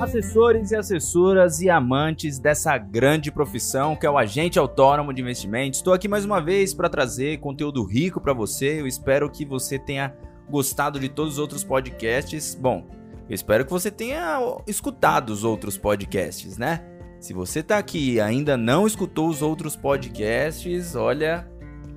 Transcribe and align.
Assessores 0.00 0.70
e 0.70 0.76
assessoras 0.76 1.60
e 1.60 1.68
amantes 1.68 2.38
dessa 2.38 2.78
grande 2.78 3.32
profissão 3.32 3.96
que 3.96 4.06
é 4.06 4.10
o 4.10 4.16
agente 4.16 4.56
autônomo 4.56 5.12
de 5.12 5.20
investimentos. 5.20 5.80
Estou 5.80 5.92
aqui 5.92 6.06
mais 6.06 6.24
uma 6.24 6.40
vez 6.40 6.72
para 6.72 6.88
trazer 6.88 7.38
conteúdo 7.38 7.82
rico 7.82 8.20
para 8.20 8.32
você. 8.32 8.80
Eu 8.80 8.86
espero 8.86 9.28
que 9.28 9.44
você 9.44 9.76
tenha 9.76 10.14
gostado 10.48 11.00
de 11.00 11.08
todos 11.08 11.32
os 11.32 11.38
outros 11.40 11.64
podcasts. 11.64 12.54
Bom, 12.54 12.86
eu 13.28 13.34
espero 13.34 13.64
que 13.64 13.72
você 13.72 13.90
tenha 13.90 14.40
escutado 14.68 15.30
os 15.30 15.42
outros 15.42 15.76
podcasts, 15.76 16.56
né? 16.56 16.80
Se 17.18 17.34
você 17.34 17.60
tá 17.60 17.76
aqui 17.76 18.12
e 18.12 18.20
ainda 18.20 18.56
não 18.56 18.86
escutou 18.86 19.28
os 19.28 19.42
outros 19.42 19.74
podcasts, 19.74 20.94
olha, 20.94 21.50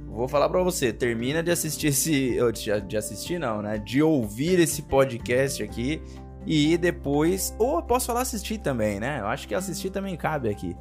vou 0.07 0.27
falar 0.27 0.49
para 0.49 0.63
você, 0.63 0.91
termina 0.91 1.43
de 1.43 1.51
assistir 1.51 1.87
esse, 1.87 2.35
de 2.87 2.97
assistir 2.97 3.39
não, 3.39 3.61
né? 3.61 3.77
De 3.77 4.01
ouvir 4.01 4.59
esse 4.59 4.81
podcast 4.81 5.61
aqui 5.61 6.01
e 6.45 6.77
depois, 6.77 7.55
ou 7.59 7.75
eu 7.75 7.83
posso 7.83 8.07
falar 8.07 8.21
assistir 8.21 8.57
também, 8.57 8.99
né? 8.99 9.19
Eu 9.19 9.27
acho 9.27 9.47
que 9.47 9.55
assistir 9.55 9.89
também 9.89 10.15
cabe 10.15 10.49
aqui. 10.49 10.75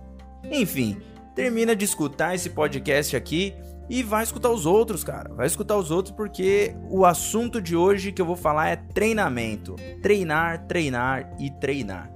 Enfim, 0.50 0.98
termina 1.34 1.76
de 1.76 1.84
escutar 1.84 2.34
esse 2.34 2.50
podcast 2.50 3.14
aqui 3.14 3.54
e 3.88 4.02
vai 4.02 4.22
escutar 4.22 4.50
os 4.50 4.66
outros, 4.66 5.02
cara. 5.02 5.34
Vai 5.34 5.46
escutar 5.46 5.76
os 5.76 5.90
outros 5.90 6.14
porque 6.14 6.74
o 6.88 7.04
assunto 7.04 7.60
de 7.60 7.76
hoje 7.76 8.12
que 8.12 8.22
eu 8.22 8.26
vou 8.26 8.36
falar 8.36 8.68
é 8.68 8.76
treinamento. 8.76 9.74
Treinar, 10.00 10.66
treinar 10.66 11.34
e 11.38 11.50
treinar. 11.50 12.10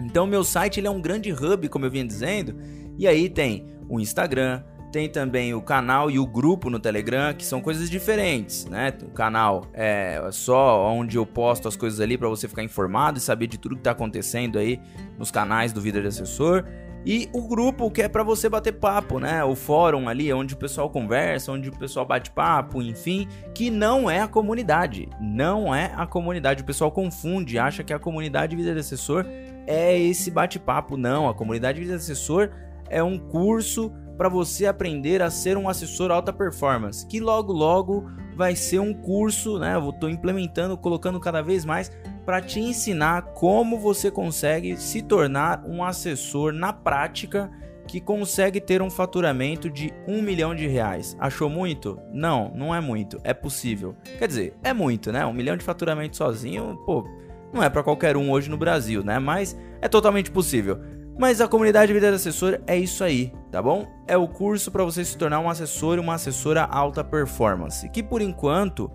Então 0.00 0.26
meu 0.26 0.42
site 0.42 0.80
ele 0.80 0.86
é 0.86 0.90
um 0.90 1.00
grande 1.00 1.32
hub, 1.32 1.68
como 1.68 1.84
eu 1.84 1.90
vinha 1.90 2.04
dizendo, 2.04 2.56
e 2.98 3.06
aí 3.06 3.28
tem 3.28 3.66
o 3.88 4.00
Instagram, 4.00 4.62
tem 4.92 5.08
também 5.08 5.52
o 5.52 5.60
canal 5.60 6.10
e 6.10 6.18
o 6.18 6.26
grupo 6.26 6.70
no 6.70 6.78
Telegram, 6.78 7.34
que 7.34 7.44
são 7.44 7.60
coisas 7.60 7.90
diferentes, 7.90 8.64
né? 8.66 8.92
O 9.02 9.10
canal 9.10 9.66
é 9.74 10.20
só 10.32 10.86
onde 10.90 11.16
eu 11.16 11.26
posto 11.26 11.68
as 11.68 11.76
coisas 11.76 12.00
ali 12.00 12.16
para 12.16 12.28
você 12.28 12.48
ficar 12.48 12.62
informado 12.62 13.18
e 13.18 13.20
saber 13.20 13.46
de 13.46 13.58
tudo 13.58 13.74
que 13.74 13.80
está 13.80 13.90
acontecendo 13.90 14.58
aí 14.58 14.80
nos 15.18 15.30
canais 15.30 15.72
do 15.72 15.80
Vida 15.80 16.00
de 16.00 16.08
Assessor. 16.08 16.64
E 17.04 17.28
o 17.32 17.46
grupo 17.46 17.88
que 17.88 18.02
é 18.02 18.08
para 18.08 18.24
você 18.24 18.48
bater 18.48 18.72
papo, 18.72 19.20
né? 19.20 19.44
O 19.44 19.54
fórum 19.54 20.08
ali, 20.08 20.32
onde 20.32 20.54
o 20.54 20.56
pessoal 20.56 20.90
conversa, 20.90 21.52
onde 21.52 21.68
o 21.68 21.72
pessoal 21.76 22.04
bate 22.04 22.32
papo, 22.32 22.82
enfim, 22.82 23.28
que 23.54 23.70
não 23.70 24.10
é 24.10 24.22
a 24.22 24.26
comunidade. 24.26 25.08
Não 25.20 25.72
é 25.72 25.92
a 25.94 26.04
comunidade. 26.04 26.62
O 26.62 26.66
pessoal 26.66 26.90
confunde, 26.90 27.60
acha 27.60 27.84
que 27.84 27.92
a 27.92 27.98
comunidade 27.98 28.56
Vida 28.56 28.72
de 28.74 28.80
Assessor 28.80 29.24
é 29.68 29.96
esse 29.96 30.32
bate-papo. 30.32 30.96
Não, 30.96 31.28
a 31.28 31.34
comunidade 31.34 31.78
Vida 31.78 31.92
de 31.92 32.02
Assessor 32.02 32.50
é 32.90 33.00
um 33.02 33.18
curso 33.18 33.92
para 34.16 34.28
você 34.28 34.66
aprender 34.66 35.22
a 35.22 35.30
ser 35.30 35.56
um 35.56 35.68
assessor 35.68 36.10
alta 36.10 36.32
performance, 36.32 37.06
que 37.06 37.20
logo 37.20 37.52
logo 37.52 38.10
vai 38.36 38.54
ser 38.54 38.78
um 38.78 38.92
curso, 38.92 39.58
né? 39.58 39.74
Eu 39.74 39.90
estou 39.90 40.10
implementando, 40.10 40.76
colocando 40.76 41.18
cada 41.18 41.42
vez 41.42 41.64
mais 41.64 41.90
para 42.24 42.40
te 42.40 42.60
ensinar 42.60 43.22
como 43.34 43.78
você 43.78 44.10
consegue 44.10 44.76
se 44.76 45.00
tornar 45.00 45.64
um 45.64 45.82
assessor 45.82 46.52
na 46.52 46.72
prática 46.72 47.50
que 47.86 48.00
consegue 48.00 48.60
ter 48.60 48.82
um 48.82 48.90
faturamento 48.90 49.70
de 49.70 49.92
um 50.08 50.20
milhão 50.20 50.54
de 50.54 50.66
reais. 50.66 51.16
Achou 51.20 51.48
muito? 51.48 51.98
Não, 52.12 52.52
não 52.54 52.74
é 52.74 52.80
muito. 52.80 53.18
É 53.22 53.32
possível. 53.32 53.94
Quer 54.18 54.26
dizer, 54.26 54.54
é 54.62 54.72
muito, 54.72 55.12
né? 55.12 55.24
Um 55.24 55.32
milhão 55.32 55.56
de 55.56 55.64
faturamento 55.64 56.16
sozinho, 56.16 56.76
pô, 56.84 57.08
não 57.52 57.62
é 57.62 57.70
para 57.70 57.82
qualquer 57.82 58.16
um 58.16 58.30
hoje 58.30 58.50
no 58.50 58.56
Brasil, 58.56 59.04
né? 59.04 59.18
Mas 59.18 59.56
é 59.80 59.88
totalmente 59.88 60.30
possível. 60.30 60.80
Mas 61.18 61.40
a 61.40 61.48
comunidade 61.48 61.92
Vida 61.94 62.10
de 62.10 62.16
Assessor 62.16 62.60
é 62.66 62.76
isso 62.76 63.02
aí, 63.02 63.32
tá 63.50 63.62
bom? 63.62 63.88
É 64.06 64.18
o 64.18 64.28
curso 64.28 64.70
para 64.70 64.84
você 64.84 65.02
se 65.02 65.16
tornar 65.16 65.40
um 65.40 65.48
assessor 65.48 65.96
e 65.96 66.00
uma 66.00 66.14
assessora 66.14 66.62
alta 66.64 67.02
performance, 67.02 67.88
que 67.88 68.02
por 68.02 68.20
enquanto, 68.20 68.90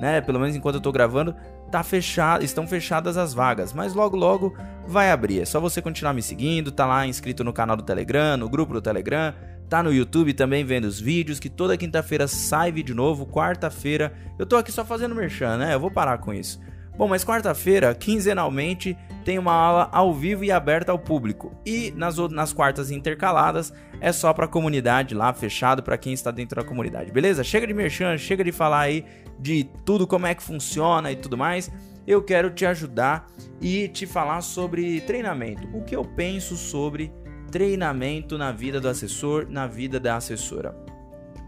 né, 0.00 0.22
pelo 0.22 0.40
menos 0.40 0.56
enquanto 0.56 0.76
eu 0.76 0.80
tô 0.80 0.90
gravando, 0.90 1.36
tá 1.70 1.82
fechado, 1.82 2.42
estão 2.42 2.66
fechadas 2.66 3.18
as 3.18 3.34
vagas, 3.34 3.74
mas 3.74 3.92
logo 3.92 4.16
logo 4.16 4.54
vai 4.86 5.10
abrir. 5.10 5.42
É 5.42 5.44
só 5.44 5.60
você 5.60 5.82
continuar 5.82 6.14
me 6.14 6.22
seguindo, 6.22 6.72
tá 6.72 6.86
lá 6.86 7.06
inscrito 7.06 7.44
no 7.44 7.52
canal 7.52 7.76
do 7.76 7.82
Telegram, 7.82 8.38
no 8.38 8.48
grupo 8.48 8.72
do 8.72 8.80
Telegram, 8.80 9.34
tá 9.68 9.82
no 9.82 9.92
YouTube 9.92 10.32
também 10.32 10.64
vendo 10.64 10.84
os 10.86 10.98
vídeos, 10.98 11.38
que 11.38 11.50
toda 11.50 11.76
quinta-feira 11.76 12.26
sai 12.26 12.72
vídeo 12.72 12.94
novo, 12.94 13.26
quarta-feira. 13.26 14.14
Eu 14.38 14.46
tô 14.46 14.56
aqui 14.56 14.72
só 14.72 14.82
fazendo 14.82 15.14
merchan, 15.14 15.58
né? 15.58 15.74
Eu 15.74 15.80
vou 15.80 15.90
parar 15.90 16.16
com 16.18 16.32
isso. 16.32 16.58
Bom, 16.96 17.06
mas 17.06 17.24
quarta-feira, 17.24 17.94
quinzenalmente, 17.94 18.96
tem 19.22 19.38
uma 19.38 19.52
aula 19.52 19.88
ao 19.92 20.14
vivo 20.14 20.44
e 20.44 20.50
aberta 20.50 20.92
ao 20.92 20.98
público. 20.98 21.52
E 21.64 21.92
nas, 21.94 22.16
nas 22.30 22.54
quartas 22.54 22.90
intercaladas 22.90 23.72
é 24.00 24.12
só 24.12 24.32
para 24.32 24.46
a 24.46 24.48
comunidade 24.48 25.14
lá, 25.14 25.32
fechado 25.34 25.82
para 25.82 25.98
quem 25.98 26.14
está 26.14 26.30
dentro 26.30 26.56
da 26.60 26.66
comunidade, 26.66 27.12
beleza? 27.12 27.44
Chega 27.44 27.66
de 27.66 27.74
merchan, 27.74 28.16
chega 28.16 28.42
de 28.42 28.52
falar 28.52 28.80
aí 28.80 29.04
de 29.38 29.64
tudo 29.84 30.06
como 30.06 30.26
é 30.26 30.34
que 30.34 30.42
funciona 30.42 31.12
e 31.12 31.16
tudo 31.16 31.36
mais. 31.36 31.70
Eu 32.06 32.22
quero 32.22 32.50
te 32.50 32.64
ajudar 32.64 33.26
e 33.60 33.88
te 33.88 34.06
falar 34.06 34.40
sobre 34.40 35.00
treinamento. 35.02 35.68
O 35.76 35.82
que 35.82 35.94
eu 35.94 36.04
penso 36.04 36.56
sobre 36.56 37.12
treinamento 37.50 38.38
na 38.38 38.52
vida 38.52 38.80
do 38.80 38.88
assessor, 38.88 39.46
na 39.50 39.66
vida 39.66 40.00
da 40.00 40.16
assessora. 40.16 40.74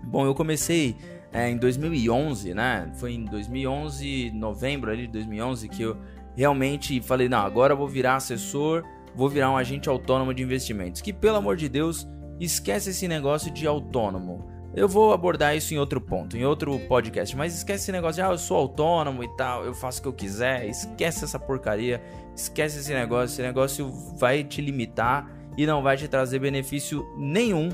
Bom, 0.04 0.26
eu 0.26 0.34
comecei 0.34 0.96
é, 1.32 1.48
em 1.50 1.56
2011, 1.56 2.54
né? 2.54 2.90
Foi 2.94 3.12
em 3.12 3.24
2011, 3.24 4.30
novembro 4.32 4.90
ali 4.90 5.06
de 5.06 5.12
2011, 5.12 5.68
que 5.68 5.82
eu 5.82 5.96
realmente 6.36 7.00
falei: 7.00 7.28
não, 7.28 7.38
agora 7.38 7.74
eu 7.74 7.76
vou 7.76 7.88
virar 7.88 8.16
assessor, 8.16 8.84
vou 9.14 9.28
virar 9.28 9.50
um 9.50 9.56
agente 9.56 9.88
autônomo 9.88 10.32
de 10.32 10.42
investimentos. 10.42 11.00
Que 11.00 11.12
pelo 11.12 11.36
amor 11.36 11.56
de 11.56 11.68
Deus, 11.68 12.06
esquece 12.40 12.90
esse 12.90 13.06
negócio 13.08 13.50
de 13.50 13.66
autônomo. 13.66 14.48
Eu 14.74 14.86
vou 14.86 15.12
abordar 15.12 15.56
isso 15.56 15.74
em 15.74 15.78
outro 15.78 16.00
ponto, 16.00 16.36
em 16.36 16.44
outro 16.44 16.78
podcast, 16.80 17.36
mas 17.36 17.54
esquece 17.54 17.84
esse 17.84 17.92
negócio 17.92 18.16
de 18.16 18.22
ah, 18.22 18.32
eu 18.32 18.38
sou 18.38 18.56
autônomo 18.56 19.24
e 19.24 19.36
tal, 19.36 19.64
eu 19.64 19.74
faço 19.74 19.98
o 19.98 20.02
que 20.02 20.08
eu 20.08 20.12
quiser. 20.12 20.66
Esquece 20.66 21.24
essa 21.24 21.38
porcaria, 21.38 22.02
esquece 22.34 22.78
esse 22.78 22.92
negócio. 22.92 23.34
Esse 23.34 23.42
negócio 23.42 23.90
vai 24.16 24.44
te 24.44 24.60
limitar 24.60 25.28
e 25.56 25.66
não 25.66 25.82
vai 25.82 25.96
te 25.96 26.06
trazer 26.06 26.38
benefício 26.38 27.04
nenhum, 27.16 27.70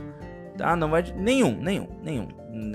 tá? 0.56 0.74
Não 0.76 0.90
vai 0.90 1.02
nenhum, 1.16 1.56
nenhum, 1.56 1.88
nenhum. 2.02 2.28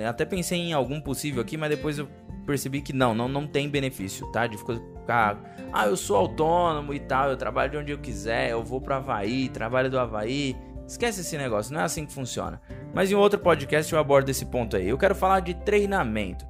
Até 0.07 0.25
pensei 0.25 0.59
em 0.59 0.73
algum 0.73 0.99
possível 0.99 1.41
aqui, 1.41 1.57
mas 1.57 1.69
depois 1.69 1.97
eu 1.97 2.07
percebi 2.45 2.81
que 2.81 2.93
não, 2.93 3.13
não, 3.13 3.27
não 3.27 3.47
tem 3.47 3.69
benefício, 3.69 4.25
tá? 4.31 4.47
De 4.47 4.57
ficar, 4.57 5.39
ah, 5.71 5.85
eu 5.85 5.95
sou 5.95 6.15
autônomo 6.17 6.93
e 6.93 6.99
tal, 6.99 7.29
eu 7.29 7.37
trabalho 7.37 7.71
de 7.71 7.77
onde 7.77 7.91
eu 7.91 7.99
quiser, 7.99 8.49
eu 8.49 8.63
vou 8.63 8.81
para 8.81 8.97
Havaí, 8.97 9.49
trabalho 9.49 9.89
do 9.89 9.99
Havaí. 9.99 10.55
Esquece 10.87 11.21
esse 11.21 11.37
negócio, 11.37 11.73
não 11.73 11.81
é 11.81 11.83
assim 11.83 12.05
que 12.05 12.11
funciona. 12.11 12.59
Mas 12.93 13.11
em 13.11 13.15
outro 13.15 13.39
podcast 13.39 13.93
eu 13.93 13.99
abordo 13.99 14.29
esse 14.29 14.45
ponto 14.47 14.75
aí. 14.75 14.89
Eu 14.89 14.97
quero 14.97 15.13
falar 15.13 15.41
de 15.41 15.53
treinamento. 15.53 16.47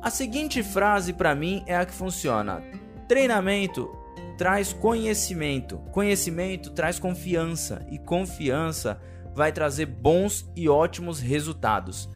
A 0.00 0.10
seguinte 0.10 0.62
frase 0.62 1.12
para 1.12 1.34
mim 1.34 1.64
é 1.66 1.76
a 1.76 1.84
que 1.84 1.92
funciona: 1.92 2.62
treinamento 3.08 3.90
traz 4.38 4.72
conhecimento, 4.72 5.78
conhecimento 5.90 6.70
traz 6.70 6.98
confiança 6.98 7.84
e 7.90 7.98
confiança 7.98 9.00
vai 9.36 9.52
trazer 9.52 9.84
bons 9.84 10.50
e 10.56 10.66
ótimos 10.66 11.20
resultados. 11.20 12.08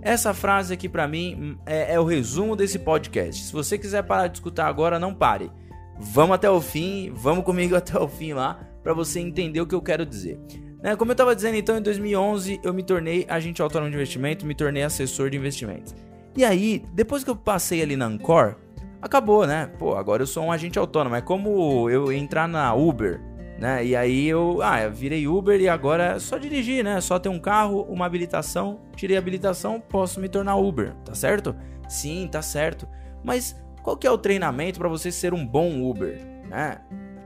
Essa 0.00 0.32
frase 0.32 0.72
aqui 0.72 0.88
para 0.88 1.08
mim 1.08 1.58
é, 1.66 1.94
é, 1.94 2.00
o 2.00 2.04
resumo 2.04 2.54
desse 2.54 2.78
podcast. 2.78 3.46
Se 3.46 3.52
você 3.52 3.76
quiser 3.76 4.04
parar 4.04 4.28
de 4.28 4.38
escutar 4.38 4.68
agora, 4.68 4.96
não 4.96 5.12
pare. 5.12 5.50
Vamos 5.98 6.36
até 6.36 6.48
o 6.48 6.60
fim, 6.60 7.12
vamos 7.12 7.44
comigo 7.44 7.74
até 7.76 7.98
o 7.98 8.06
fim 8.06 8.32
lá 8.32 8.60
para 8.80 8.94
você 8.94 9.18
entender 9.18 9.60
o 9.60 9.66
que 9.66 9.74
eu 9.74 9.82
quero 9.82 10.06
dizer. 10.06 10.38
Né? 10.80 10.94
Como 10.94 11.10
eu 11.10 11.14
estava 11.14 11.34
dizendo, 11.34 11.56
então, 11.56 11.76
em 11.76 11.82
2011 11.82 12.60
eu 12.62 12.72
me 12.72 12.84
tornei 12.84 13.26
agente 13.28 13.60
autônomo 13.60 13.90
de 13.90 13.96
investimento, 13.96 14.46
me 14.46 14.54
tornei 14.54 14.84
assessor 14.84 15.30
de 15.30 15.36
investimentos. 15.36 15.96
E 16.36 16.44
aí, 16.44 16.84
depois 16.94 17.24
que 17.24 17.30
eu 17.30 17.36
passei 17.36 17.82
ali 17.82 17.96
na 17.96 18.06
Ancor, 18.06 18.54
acabou, 19.00 19.48
né? 19.48 19.66
Pô, 19.80 19.96
agora 19.96 20.22
eu 20.22 20.26
sou 20.28 20.44
um 20.44 20.52
agente 20.52 20.78
autônomo. 20.78 21.16
É 21.16 21.20
como 21.20 21.90
eu 21.90 22.12
entrar 22.12 22.46
na 22.46 22.72
Uber 22.72 23.20
né? 23.62 23.86
E 23.86 23.96
aí 23.96 24.28
eu, 24.28 24.60
ah, 24.62 24.82
eu 24.82 24.92
virei 24.92 25.26
Uber 25.26 25.58
e 25.58 25.68
agora 25.68 26.16
é 26.16 26.18
só 26.18 26.36
dirigir, 26.36 26.84
né? 26.84 27.00
Só 27.00 27.18
ter 27.18 27.30
um 27.30 27.38
carro, 27.38 27.82
uma 27.88 28.04
habilitação, 28.04 28.80
tirei 28.94 29.16
a 29.16 29.20
habilitação, 29.20 29.80
posso 29.80 30.20
me 30.20 30.28
tornar 30.28 30.56
Uber, 30.56 30.92
tá 31.04 31.14
certo? 31.14 31.56
Sim, 31.88 32.28
tá 32.30 32.42
certo. 32.42 32.86
Mas 33.24 33.56
Qual 33.82 33.96
que 33.96 34.06
é 34.06 34.10
o 34.10 34.16
treinamento 34.16 34.78
para 34.78 34.88
você 34.88 35.10
ser 35.10 35.34
um 35.34 35.44
bom 35.44 35.82
Uber? 35.82 36.20
Né? 36.48 36.78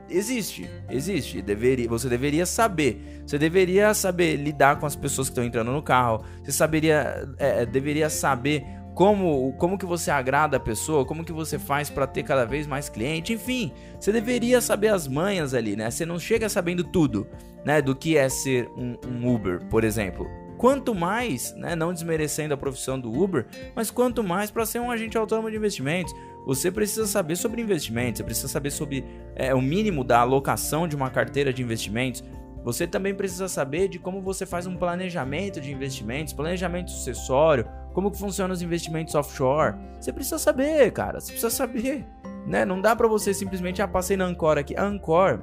Existe, 0.09 0.69
existe. 0.89 1.41
Deveria, 1.41 1.87
você 1.87 2.09
deveria 2.09 2.45
saber. 2.45 3.21
Você 3.25 3.37
deveria 3.37 3.93
saber 3.93 4.35
lidar 4.37 4.79
com 4.79 4.85
as 4.85 4.95
pessoas 4.95 5.27
que 5.27 5.33
estão 5.33 5.43
entrando 5.43 5.71
no 5.71 5.83
carro. 5.83 6.23
Você 6.43 6.51
saberia, 6.51 7.29
é, 7.37 7.65
deveria 7.65 8.09
saber 8.09 8.65
como, 8.97 9.53
como 9.59 9.77
que 9.77 9.85
você 9.85 10.09
agrada 10.09 10.57
a 10.57 10.59
pessoa, 10.59 11.05
como 11.05 11.23
que 11.23 11.31
você 11.31 11.59
faz 11.59 11.87
para 11.87 12.07
ter 12.07 12.23
cada 12.23 12.45
vez 12.45 12.65
mais 12.65 12.89
cliente, 12.89 13.31
enfim, 13.31 13.71
você 13.99 14.11
deveria 14.11 14.59
saber 14.59 14.87
as 14.87 15.07
manhas 15.07 15.53
ali, 15.53 15.75
né? 15.75 15.91
Você 15.91 16.03
não 16.03 16.17
chega 16.17 16.49
sabendo 16.49 16.83
tudo, 16.83 17.27
né, 17.63 17.79
do 17.79 17.95
que 17.95 18.17
é 18.17 18.27
ser 18.27 18.67
um, 18.75 18.97
um 19.07 19.35
Uber, 19.35 19.63
por 19.69 19.83
exemplo. 19.83 20.27
Quanto 20.57 20.95
mais, 20.95 21.53
né, 21.57 21.75
não 21.75 21.93
desmerecendo 21.93 22.55
a 22.55 22.57
profissão 22.57 22.99
do 22.99 23.13
Uber, 23.13 23.45
mas 23.75 23.91
quanto 23.91 24.23
mais 24.23 24.49
para 24.49 24.65
ser 24.65 24.79
um 24.79 24.89
agente 24.89 25.15
autônomo 25.15 25.51
de 25.51 25.57
investimentos, 25.57 26.11
você 26.43 26.71
precisa 26.71 27.05
saber 27.05 27.35
sobre 27.35 27.61
investimentos, 27.61 28.17
você 28.17 28.23
precisa 28.23 28.47
saber 28.47 28.71
sobre 28.71 29.05
é, 29.35 29.53
o 29.53 29.61
mínimo 29.61 30.03
da 30.03 30.21
alocação 30.21 30.87
de 30.87 30.95
uma 30.95 31.11
carteira 31.11 31.53
de 31.53 31.61
investimentos. 31.61 32.23
Você 32.63 32.87
também 32.87 33.13
precisa 33.13 33.47
saber 33.47 33.87
de 33.89 33.99
como 33.99 34.23
você 34.23 34.43
faz 34.43 34.65
um 34.65 34.75
planejamento 34.75 35.61
de 35.61 35.71
investimentos, 35.71 36.33
planejamento 36.33 36.89
sucessório, 36.89 37.65
como 37.97 38.11
que 38.11 38.19
funcionam 38.19 38.53
os 38.53 38.61
investimentos 38.61 39.15
offshore. 39.15 39.75
Você 39.99 40.13
precisa 40.13 40.37
saber, 40.37 40.91
cara, 40.91 41.19
você 41.19 41.31
precisa 41.31 41.49
saber, 41.49 42.05
né? 42.45 42.63
Não 42.63 42.79
dá 42.79 42.95
para 42.95 43.07
você 43.07 43.33
simplesmente 43.33 43.81
ah, 43.81 43.87
passei 43.87 44.15
na 44.15 44.23
Ancor 44.23 44.55
aqui. 44.55 44.77
A 44.77 44.83
Ancor 44.83 45.41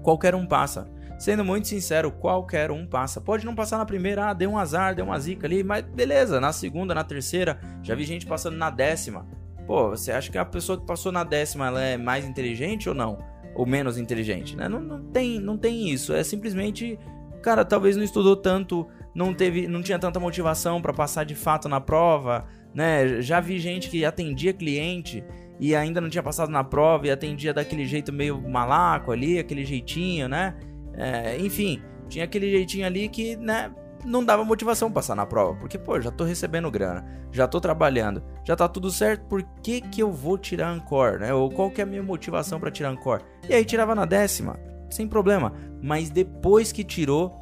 qualquer 0.00 0.36
um 0.36 0.46
passa. 0.46 0.88
Sendo 1.18 1.44
muito 1.44 1.66
sincero, 1.66 2.12
qualquer 2.12 2.70
um 2.70 2.86
passa. 2.86 3.20
Pode 3.20 3.44
não 3.44 3.56
passar 3.56 3.78
na 3.78 3.84
primeira, 3.84 4.30
ah, 4.30 4.32
deu 4.32 4.50
um 4.50 4.56
azar, 4.56 4.94
deu 4.94 5.04
uma 5.04 5.18
zica 5.18 5.48
ali, 5.48 5.64
mas 5.64 5.82
beleza, 5.82 6.40
na 6.40 6.52
segunda, 6.52 6.94
na 6.94 7.02
terceira, 7.02 7.58
já 7.82 7.92
vi 7.96 8.04
gente 8.04 8.24
passando 8.24 8.56
na 8.56 8.70
décima. 8.70 9.26
Pô, 9.66 9.88
você 9.88 10.12
acha 10.12 10.30
que 10.30 10.38
a 10.38 10.44
pessoa 10.44 10.78
que 10.78 10.86
passou 10.86 11.10
na 11.10 11.24
décima 11.24 11.66
ela 11.66 11.82
é 11.82 11.96
mais 11.96 12.24
inteligente 12.24 12.88
ou 12.88 12.94
não? 12.94 13.18
Ou 13.52 13.66
menos 13.66 13.98
inteligente, 13.98 14.56
né? 14.56 14.68
Não, 14.68 14.78
não, 14.78 15.02
tem, 15.06 15.40
não 15.40 15.58
tem 15.58 15.88
isso. 15.88 16.12
É 16.12 16.22
simplesmente, 16.22 16.96
cara, 17.42 17.64
talvez 17.64 17.96
não 17.96 18.04
estudou 18.04 18.36
tanto 18.36 18.86
não 19.14 19.32
teve, 19.32 19.68
não 19.68 19.82
tinha 19.82 19.98
tanta 19.98 20.18
motivação 20.18 20.82
para 20.82 20.92
passar 20.92 21.24
de 21.24 21.34
fato 21.34 21.68
na 21.68 21.80
prova, 21.80 22.46
né? 22.74 23.22
Já 23.22 23.40
vi 23.40 23.58
gente 23.58 23.88
que 23.88 24.04
atendia 24.04 24.52
cliente 24.52 25.24
e 25.60 25.74
ainda 25.74 26.00
não 26.00 26.10
tinha 26.10 26.22
passado 26.22 26.50
na 26.50 26.64
prova 26.64 27.06
e 27.06 27.10
atendia 27.10 27.54
daquele 27.54 27.86
jeito 27.86 28.12
meio 28.12 28.40
malaco 28.42 29.12
ali, 29.12 29.38
aquele 29.38 29.64
jeitinho, 29.64 30.28
né? 30.28 30.54
É, 30.94 31.38
enfim, 31.38 31.80
tinha 32.08 32.24
aquele 32.24 32.50
jeitinho 32.50 32.86
ali 32.86 33.08
que, 33.08 33.36
né? 33.36 33.70
Não 34.04 34.22
dava 34.22 34.44
motivação 34.44 34.92
passar 34.92 35.14
na 35.14 35.24
prova, 35.24 35.58
porque, 35.58 35.78
pô, 35.78 35.98
já 35.98 36.10
tô 36.10 36.24
recebendo 36.24 36.70
grana, 36.70 37.06
já 37.32 37.48
tô 37.48 37.58
trabalhando, 37.58 38.22
já 38.44 38.54
tá 38.54 38.68
tudo 38.68 38.90
certo, 38.90 39.24
por 39.26 39.42
que 39.62 39.80
que 39.80 40.02
eu 40.02 40.12
vou 40.12 40.36
tirar 40.36 40.68
Ancor, 40.68 41.20
né? 41.20 41.32
Ou 41.32 41.50
qual 41.50 41.70
que 41.70 41.80
é 41.80 41.84
a 41.84 41.86
minha 41.86 42.02
motivação 42.02 42.60
para 42.60 42.70
tirar 42.70 42.90
Ancor? 42.90 43.22
E 43.48 43.54
aí 43.54 43.64
tirava 43.64 43.94
na 43.94 44.04
décima, 44.04 44.60
sem 44.90 45.08
problema, 45.08 45.54
mas 45.80 46.10
depois 46.10 46.70
que 46.70 46.84
tirou, 46.84 47.34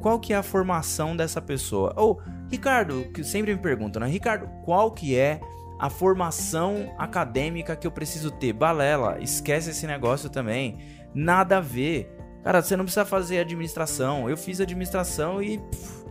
qual 0.00 0.18
que 0.18 0.32
é 0.32 0.36
a 0.36 0.42
formação 0.42 1.16
dessa 1.16 1.40
pessoa? 1.40 1.92
Ou, 1.96 2.20
Ricardo, 2.50 3.04
que 3.12 3.22
sempre 3.22 3.54
me 3.54 3.60
perguntam, 3.60 4.00
né? 4.00 4.08
Ricardo, 4.08 4.48
qual 4.64 4.90
que 4.90 5.16
é 5.16 5.40
a 5.78 5.88
formação 5.88 6.94
acadêmica 6.98 7.76
que 7.76 7.86
eu 7.86 7.90
preciso 7.90 8.30
ter? 8.30 8.52
Balela, 8.52 9.18
esquece 9.20 9.70
esse 9.70 9.86
negócio 9.86 10.28
também. 10.28 10.78
Nada 11.14 11.58
a 11.58 11.60
ver. 11.60 12.14
Cara, 12.42 12.62
você 12.62 12.76
não 12.76 12.84
precisa 12.84 13.04
fazer 13.04 13.38
administração. 13.38 14.28
Eu 14.28 14.36
fiz 14.36 14.60
administração 14.60 15.42
e 15.42 15.58
pff, 15.58 16.04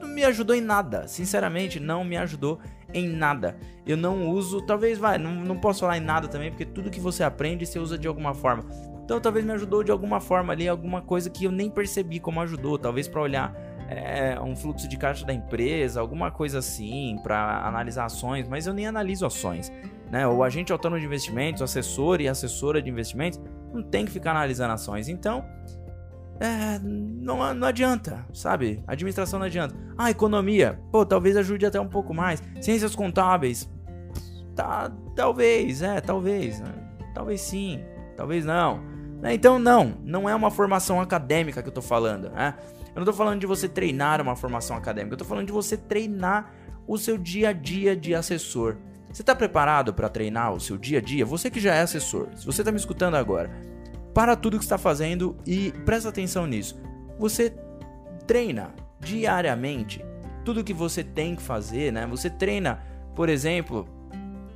não 0.00 0.08
me 0.08 0.24
ajudou 0.24 0.56
em 0.56 0.60
nada. 0.60 1.06
Sinceramente, 1.06 1.78
não 1.78 2.04
me 2.04 2.16
ajudou 2.16 2.58
em 2.92 3.08
nada. 3.08 3.56
Eu 3.86 3.96
não 3.96 4.28
uso, 4.28 4.62
talvez 4.62 4.98
vai, 4.98 5.18
não, 5.18 5.34
não 5.34 5.58
posso 5.58 5.80
falar 5.80 5.98
em 5.98 6.00
nada 6.00 6.28
também, 6.28 6.50
porque 6.50 6.64
tudo 6.64 6.90
que 6.90 7.00
você 7.00 7.22
aprende 7.22 7.66
você 7.66 7.78
usa 7.78 7.98
de 7.98 8.08
alguma 8.08 8.34
forma. 8.34 8.64
Então 9.10 9.20
talvez 9.20 9.44
me 9.44 9.50
ajudou 9.50 9.82
de 9.82 9.90
alguma 9.90 10.20
forma 10.20 10.52
ali, 10.52 10.68
alguma 10.68 11.02
coisa 11.02 11.28
que 11.28 11.44
eu 11.44 11.50
nem 11.50 11.68
percebi 11.68 12.20
como 12.20 12.40
ajudou, 12.42 12.78
talvez 12.78 13.08
para 13.08 13.20
olhar 13.20 13.52
é, 13.88 14.40
um 14.40 14.54
fluxo 14.54 14.88
de 14.88 14.96
caixa 14.96 15.26
da 15.26 15.32
empresa, 15.34 16.00
alguma 16.00 16.30
coisa 16.30 16.60
assim, 16.60 17.18
para 17.20 17.66
analisar 17.66 18.04
ações, 18.04 18.46
mas 18.46 18.68
eu 18.68 18.72
nem 18.72 18.86
analiso 18.86 19.26
ações. 19.26 19.72
Né? 20.12 20.28
O 20.28 20.44
agente 20.44 20.70
autônomo 20.70 21.00
de 21.00 21.06
investimentos, 21.06 21.60
assessor 21.60 22.20
e 22.20 22.28
assessora 22.28 22.80
de 22.80 22.88
investimentos, 22.88 23.40
não 23.74 23.82
tem 23.82 24.04
que 24.04 24.12
ficar 24.12 24.30
analisando 24.30 24.74
ações. 24.74 25.08
Então, 25.08 25.44
é, 26.38 26.78
não, 26.80 27.52
não 27.52 27.66
adianta, 27.66 28.24
sabe? 28.32 28.80
Administração 28.86 29.40
não 29.40 29.46
adianta. 29.46 29.74
Ah, 29.98 30.08
economia, 30.12 30.78
pô, 30.92 31.04
talvez 31.04 31.36
ajude 31.36 31.66
até 31.66 31.80
um 31.80 31.88
pouco 31.88 32.14
mais. 32.14 32.40
Ciências 32.60 32.94
contábeis, 32.94 33.68
tá, 34.54 34.88
talvez, 35.16 35.82
é, 35.82 36.00
talvez, 36.00 36.60
né? 36.60 36.72
talvez 37.12 37.40
sim, 37.40 37.82
talvez 38.16 38.44
não. 38.46 38.89
Né? 39.20 39.34
Então, 39.34 39.58
não, 39.58 39.94
não 40.04 40.28
é 40.28 40.34
uma 40.34 40.50
formação 40.50 41.00
acadêmica 41.00 41.62
que 41.62 41.68
eu 41.68 41.72
tô 41.72 41.82
falando, 41.82 42.30
né? 42.30 42.54
Eu 42.94 43.00
não 43.00 43.04
tô 43.04 43.12
falando 43.12 43.40
de 43.40 43.46
você 43.46 43.68
treinar 43.68 44.20
uma 44.20 44.34
formação 44.34 44.76
acadêmica, 44.76 45.14
eu 45.14 45.18
tô 45.18 45.24
falando 45.24 45.46
de 45.46 45.52
você 45.52 45.76
treinar 45.76 46.52
o 46.86 46.98
seu 46.98 47.16
dia 47.16 47.50
a 47.50 47.52
dia 47.52 47.94
de 47.94 48.14
assessor. 48.14 48.76
Você 49.12 49.22
está 49.22 49.34
preparado 49.34 49.92
para 49.94 50.08
treinar 50.08 50.52
o 50.52 50.60
seu 50.60 50.76
dia 50.76 50.98
a 50.98 51.02
dia? 51.02 51.24
Você 51.24 51.50
que 51.50 51.60
já 51.60 51.74
é 51.74 51.82
assessor, 51.82 52.28
se 52.34 52.44
você 52.44 52.62
está 52.62 52.72
me 52.72 52.78
escutando 52.78 53.14
agora, 53.14 53.50
para 54.14 54.34
tudo 54.34 54.58
que 54.58 54.64
está 54.64 54.78
fazendo 54.78 55.36
e 55.46 55.72
presta 55.84 56.08
atenção 56.08 56.46
nisso. 56.46 56.80
Você 57.18 57.54
treina 58.26 58.74
diariamente 58.98 60.04
tudo 60.44 60.64
que 60.64 60.72
você 60.72 61.04
tem 61.04 61.36
que 61.36 61.42
fazer, 61.42 61.92
né? 61.92 62.06
Você 62.06 62.28
treina, 62.28 62.82
por 63.14 63.28
exemplo, 63.28 63.88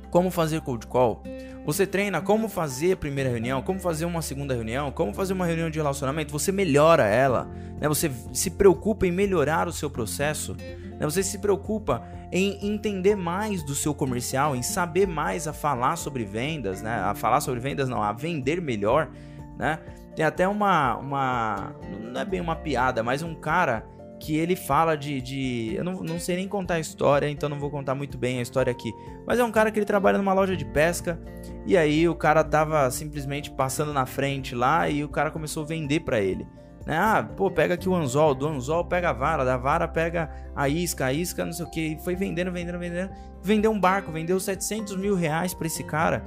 como 0.09 0.31
fazer 0.31 0.61
cold 0.61 0.87
call. 0.87 1.23
Você 1.65 1.87
treina 1.87 2.21
como 2.21 2.47
fazer 2.47 2.91
a 2.91 2.95
primeira 2.95 3.29
reunião, 3.29 3.61
como 3.61 3.79
fazer 3.79 4.05
uma 4.05 4.21
segunda 4.21 4.53
reunião, 4.53 4.91
como 4.91 5.13
fazer 5.13 5.33
uma 5.33 5.47
reunião 5.47 5.69
de 5.69 5.79
relacionamento. 5.79 6.31
Você 6.31 6.51
melhora 6.51 7.05
ela, 7.07 7.45
né? 7.81 7.87
Você 7.87 8.11
se 8.31 8.51
preocupa 8.51 9.07
em 9.07 9.11
melhorar 9.11 9.67
o 9.67 9.73
seu 9.73 9.89
processo, 9.89 10.55
né? 10.55 10.99
Você 11.01 11.23
se 11.23 11.39
preocupa 11.39 12.03
em 12.31 12.67
entender 12.67 13.15
mais 13.15 13.63
do 13.63 13.73
seu 13.73 13.95
comercial, 13.95 14.55
em 14.55 14.61
saber 14.61 15.07
mais 15.07 15.47
a 15.47 15.53
falar 15.53 15.95
sobre 15.95 16.23
vendas, 16.23 16.83
né? 16.83 16.99
A 16.99 17.15
falar 17.15 17.41
sobre 17.41 17.59
vendas 17.59 17.89
não, 17.89 18.03
a 18.03 18.13
vender 18.13 18.61
melhor, 18.61 19.09
né? 19.57 19.79
Tem 20.15 20.23
até 20.23 20.47
uma, 20.47 20.95
uma 20.97 21.75
não 21.99 22.21
é 22.21 22.25
bem 22.25 22.39
uma 22.39 22.55
piada, 22.55 23.01
mas 23.01 23.23
um 23.23 23.33
cara 23.33 23.83
que 24.19 24.35
ele 24.35 24.55
fala 24.55 24.95
de. 24.95 25.21
de 25.21 25.75
eu 25.75 25.83
não, 25.83 26.03
não 26.03 26.19
sei 26.19 26.35
nem 26.37 26.47
contar 26.47 26.75
a 26.75 26.79
história, 26.79 27.29
então 27.29 27.49
não 27.49 27.59
vou 27.59 27.69
contar 27.69 27.95
muito 27.95 28.17
bem 28.17 28.39
a 28.39 28.41
história 28.41 28.71
aqui. 28.71 28.91
Mas 29.25 29.39
é 29.39 29.43
um 29.43 29.51
cara 29.51 29.71
que 29.71 29.79
ele 29.79 29.85
trabalha 29.85 30.17
numa 30.17 30.33
loja 30.33 30.55
de 30.55 30.65
pesca. 30.65 31.19
E 31.65 31.75
aí 31.77 32.07
o 32.07 32.15
cara 32.15 32.43
tava 32.43 32.89
simplesmente 32.91 33.51
passando 33.51 33.93
na 33.93 34.05
frente 34.05 34.55
lá 34.55 34.89
e 34.89 35.03
o 35.03 35.09
cara 35.09 35.31
começou 35.31 35.63
a 35.63 35.65
vender 35.65 36.01
para 36.01 36.19
ele. 36.19 36.47
Né? 36.85 36.97
Ah, 36.97 37.27
pô, 37.35 37.49
pega 37.49 37.73
aqui 37.73 37.89
o 37.89 37.95
anzol, 37.95 38.35
do 38.35 38.47
anzol 38.47 38.85
pega 38.85 39.09
a 39.09 39.13
vara, 39.13 39.43
da 39.43 39.57
vara 39.57 39.87
pega 39.87 40.29
a 40.55 40.69
isca, 40.69 41.05
a 41.05 41.13
isca 41.13 41.43
não 41.43 41.53
sei 41.53 41.65
o 41.65 41.69
que. 41.69 41.81
E 41.93 41.99
foi 41.99 42.15
vendendo, 42.15 42.51
vendendo, 42.51 42.79
vendendo. 42.79 43.09
Vendeu 43.41 43.71
um 43.71 43.79
barco, 43.79 44.11
vendeu 44.11 44.39
700 44.39 44.95
mil 44.95 45.15
reais 45.15 45.53
pra 45.53 45.67
esse 45.67 45.83
cara. 45.83 46.23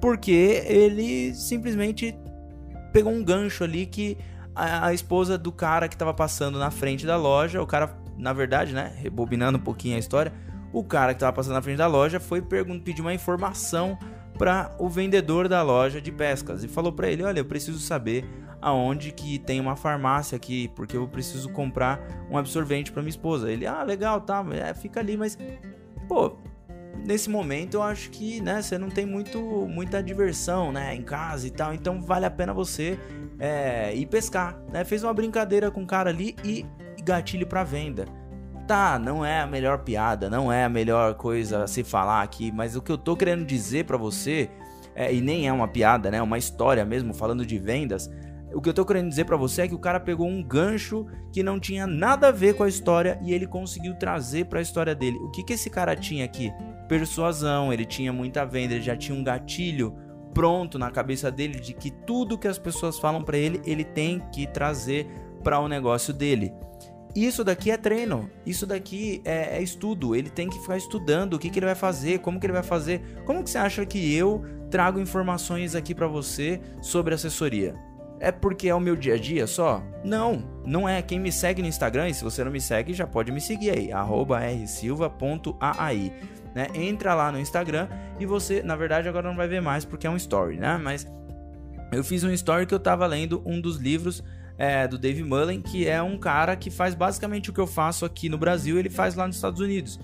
Porque 0.00 0.62
ele 0.66 1.34
simplesmente 1.34 2.14
pegou 2.92 3.12
um 3.12 3.24
gancho 3.24 3.64
ali 3.64 3.86
que 3.86 4.18
a, 4.54 4.86
a 4.86 4.94
esposa 4.94 5.38
do 5.38 5.50
cara 5.52 5.88
que 5.88 5.96
tava 5.96 6.14
passando 6.14 6.58
na 6.58 6.70
frente 6.70 7.06
da 7.06 7.16
loja, 7.16 7.62
o 7.62 7.66
cara, 7.66 7.96
na 8.16 8.32
verdade, 8.32 8.72
né, 8.74 8.92
rebobinando 8.96 9.58
um 9.58 9.60
pouquinho 9.60 9.96
a 9.96 9.98
história, 9.98 10.32
o 10.72 10.82
cara 10.82 11.14
que 11.14 11.20
tava 11.20 11.32
passando 11.32 11.54
na 11.54 11.62
frente 11.62 11.78
da 11.78 11.86
loja 11.86 12.18
foi 12.18 12.40
pedir 12.42 13.02
uma 13.02 13.12
informação 13.12 13.98
para 14.38 14.74
o 14.78 14.88
vendedor 14.88 15.48
da 15.48 15.62
loja 15.62 16.00
de 16.00 16.10
pescas 16.10 16.64
e 16.64 16.68
falou 16.68 16.92
para 16.92 17.08
ele: 17.08 17.22
"Olha, 17.22 17.40
eu 17.40 17.44
preciso 17.44 17.78
saber 17.78 18.24
aonde 18.60 19.12
que 19.12 19.38
tem 19.38 19.60
uma 19.60 19.76
farmácia 19.76 20.36
aqui, 20.36 20.68
porque 20.74 20.96
eu 20.96 21.06
preciso 21.06 21.50
comprar 21.50 22.00
um 22.30 22.38
absorvente 22.38 22.90
para 22.90 23.02
minha 23.02 23.10
esposa". 23.10 23.50
Ele: 23.50 23.66
"Ah, 23.66 23.82
legal, 23.82 24.20
tá, 24.20 24.44
é, 24.52 24.72
fica 24.72 25.00
ali, 25.00 25.16
mas 25.16 25.36
pô, 26.08 26.36
nesse 27.04 27.28
momento 27.28 27.74
eu 27.74 27.82
acho 27.82 28.10
que, 28.10 28.40
né, 28.40 28.62
você 28.62 28.78
não 28.78 28.88
tem 28.88 29.06
muito 29.06 29.40
muita 29.40 30.02
diversão, 30.02 30.72
né, 30.72 30.94
em 30.94 31.02
casa 31.02 31.46
e 31.46 31.50
tal, 31.50 31.74
então 31.74 32.00
vale 32.00 32.26
a 32.26 32.30
pena 32.30 32.52
você 32.52 32.98
é, 33.38 33.94
ir 33.94 34.06
pescar, 34.06 34.56
né? 34.72 34.84
Fez 34.84 35.02
uma 35.02 35.12
brincadeira 35.12 35.68
com 35.68 35.82
o 35.82 35.86
cara 35.86 36.10
ali 36.10 36.36
e 36.44 36.64
gatilho 37.02 37.46
para 37.46 37.64
venda. 37.64 38.04
Tá, 38.68 38.98
não 38.98 39.24
é 39.24 39.40
a 39.40 39.46
melhor 39.46 39.78
piada, 39.78 40.30
não 40.30 40.52
é 40.52 40.64
a 40.64 40.68
melhor 40.68 41.14
coisa 41.14 41.64
a 41.64 41.66
se 41.66 41.82
falar 41.82 42.22
aqui, 42.22 42.52
mas 42.52 42.76
o 42.76 42.80
que 42.80 42.92
eu 42.92 42.96
tô 42.96 43.16
querendo 43.16 43.44
dizer 43.44 43.84
para 43.84 43.96
você, 43.96 44.48
é, 44.94 45.12
e 45.12 45.20
nem 45.20 45.48
é 45.48 45.52
uma 45.52 45.66
piada, 45.66 46.08
né? 46.08 46.18
É 46.18 46.22
uma 46.22 46.38
história 46.38 46.84
mesmo 46.84 47.12
falando 47.12 47.44
de 47.44 47.58
vendas. 47.58 48.08
O 48.54 48.60
que 48.60 48.68
eu 48.68 48.74
tô 48.74 48.84
querendo 48.84 49.08
dizer 49.08 49.24
para 49.24 49.36
você 49.36 49.62
é 49.62 49.68
que 49.68 49.74
o 49.74 49.78
cara 49.78 49.98
pegou 49.98 50.28
um 50.28 50.42
gancho 50.42 51.06
que 51.32 51.42
não 51.42 51.58
tinha 51.58 51.86
nada 51.86 52.28
a 52.28 52.30
ver 52.30 52.54
com 52.54 52.62
a 52.62 52.68
história 52.68 53.18
e 53.22 53.32
ele 53.32 53.46
conseguiu 53.46 53.94
trazer 53.94 54.44
para 54.44 54.60
a 54.60 54.62
história 54.62 54.94
dele. 54.94 55.16
O 55.16 55.30
que 55.30 55.42
que 55.42 55.54
esse 55.54 55.68
cara 55.68 55.96
tinha 55.96 56.24
aqui? 56.24 56.52
Persuasão, 56.92 57.72
ele 57.72 57.86
tinha 57.86 58.12
muita 58.12 58.44
venda, 58.44 58.74
ele 58.74 58.82
já 58.82 58.94
tinha 58.94 59.16
um 59.16 59.24
gatilho 59.24 59.96
pronto 60.34 60.78
na 60.78 60.90
cabeça 60.90 61.30
dele 61.30 61.58
de 61.58 61.72
que 61.72 61.90
tudo 61.90 62.36
que 62.36 62.46
as 62.46 62.58
pessoas 62.58 62.98
falam 62.98 63.22
para 63.22 63.38
ele, 63.38 63.62
ele 63.64 63.82
tem 63.82 64.20
que 64.30 64.46
trazer 64.46 65.06
para 65.42 65.58
o 65.58 65.68
negócio 65.68 66.12
dele. 66.12 66.52
isso 67.16 67.42
daqui 67.42 67.70
é 67.70 67.78
treino, 67.78 68.28
isso 68.44 68.66
daqui 68.66 69.22
é, 69.24 69.56
é, 69.56 69.62
estudo. 69.62 70.14
Ele 70.14 70.28
tem 70.28 70.50
que 70.50 70.58
ficar 70.58 70.76
estudando 70.76 71.32
o 71.32 71.38
que, 71.38 71.48
que 71.48 71.58
ele 71.58 71.64
vai 71.64 71.74
fazer, 71.74 72.18
como 72.18 72.38
que 72.38 72.44
ele 72.44 72.52
vai 72.52 72.62
fazer. 72.62 73.00
Como 73.24 73.42
que 73.42 73.48
você 73.48 73.56
acha 73.56 73.86
que 73.86 74.14
eu 74.14 74.44
trago 74.70 75.00
informações 75.00 75.74
aqui 75.74 75.94
para 75.94 76.06
você 76.06 76.60
sobre 76.82 77.14
assessoria? 77.14 77.74
É 78.20 78.30
porque 78.30 78.68
é 78.68 78.74
o 78.74 78.80
meu 78.80 78.96
dia 78.96 79.14
a 79.14 79.18
dia 79.18 79.46
só? 79.46 79.82
Não, 80.04 80.44
não 80.66 80.86
é. 80.86 81.00
Quem 81.00 81.18
me 81.18 81.32
segue 81.32 81.62
no 81.62 81.68
Instagram, 81.68 82.10
e 82.10 82.14
se 82.14 82.22
você 82.22 82.44
não 82.44 82.52
me 82.52 82.60
segue, 82.60 82.92
já 82.92 83.06
pode 83.06 83.32
me 83.32 83.40
seguir 83.40 83.70
aí, 83.70 83.88
rsilva.aai. 84.62 86.12
Né? 86.54 86.68
Entra 86.74 87.14
lá 87.14 87.32
no 87.32 87.38
Instagram 87.38 87.88
e 88.20 88.26
você, 88.26 88.62
na 88.62 88.76
verdade, 88.76 89.08
agora 89.08 89.28
não 89.28 89.36
vai 89.36 89.48
ver 89.48 89.62
mais 89.62 89.84
porque 89.84 90.06
é 90.06 90.10
um 90.10 90.16
story, 90.16 90.56
né? 90.56 90.78
Mas 90.82 91.06
eu 91.92 92.04
fiz 92.04 92.24
um 92.24 92.30
story 92.30 92.66
que 92.66 92.74
eu 92.74 92.80
tava 92.80 93.06
lendo 93.06 93.42
um 93.44 93.60
dos 93.60 93.76
livros 93.76 94.22
é, 94.58 94.86
do 94.86 94.98
Dave 94.98 95.22
Mullen, 95.22 95.60
que 95.60 95.88
é 95.88 96.02
um 96.02 96.18
cara 96.18 96.54
que 96.56 96.70
faz 96.70 96.94
basicamente 96.94 97.50
o 97.50 97.52
que 97.52 97.60
eu 97.60 97.66
faço 97.66 98.04
aqui 98.04 98.28
no 98.28 98.38
Brasil, 98.38 98.78
ele 98.78 98.90
faz 98.90 99.14
lá 99.14 99.26
nos 99.26 99.36
Estados 99.36 99.60
Unidos. 99.60 99.98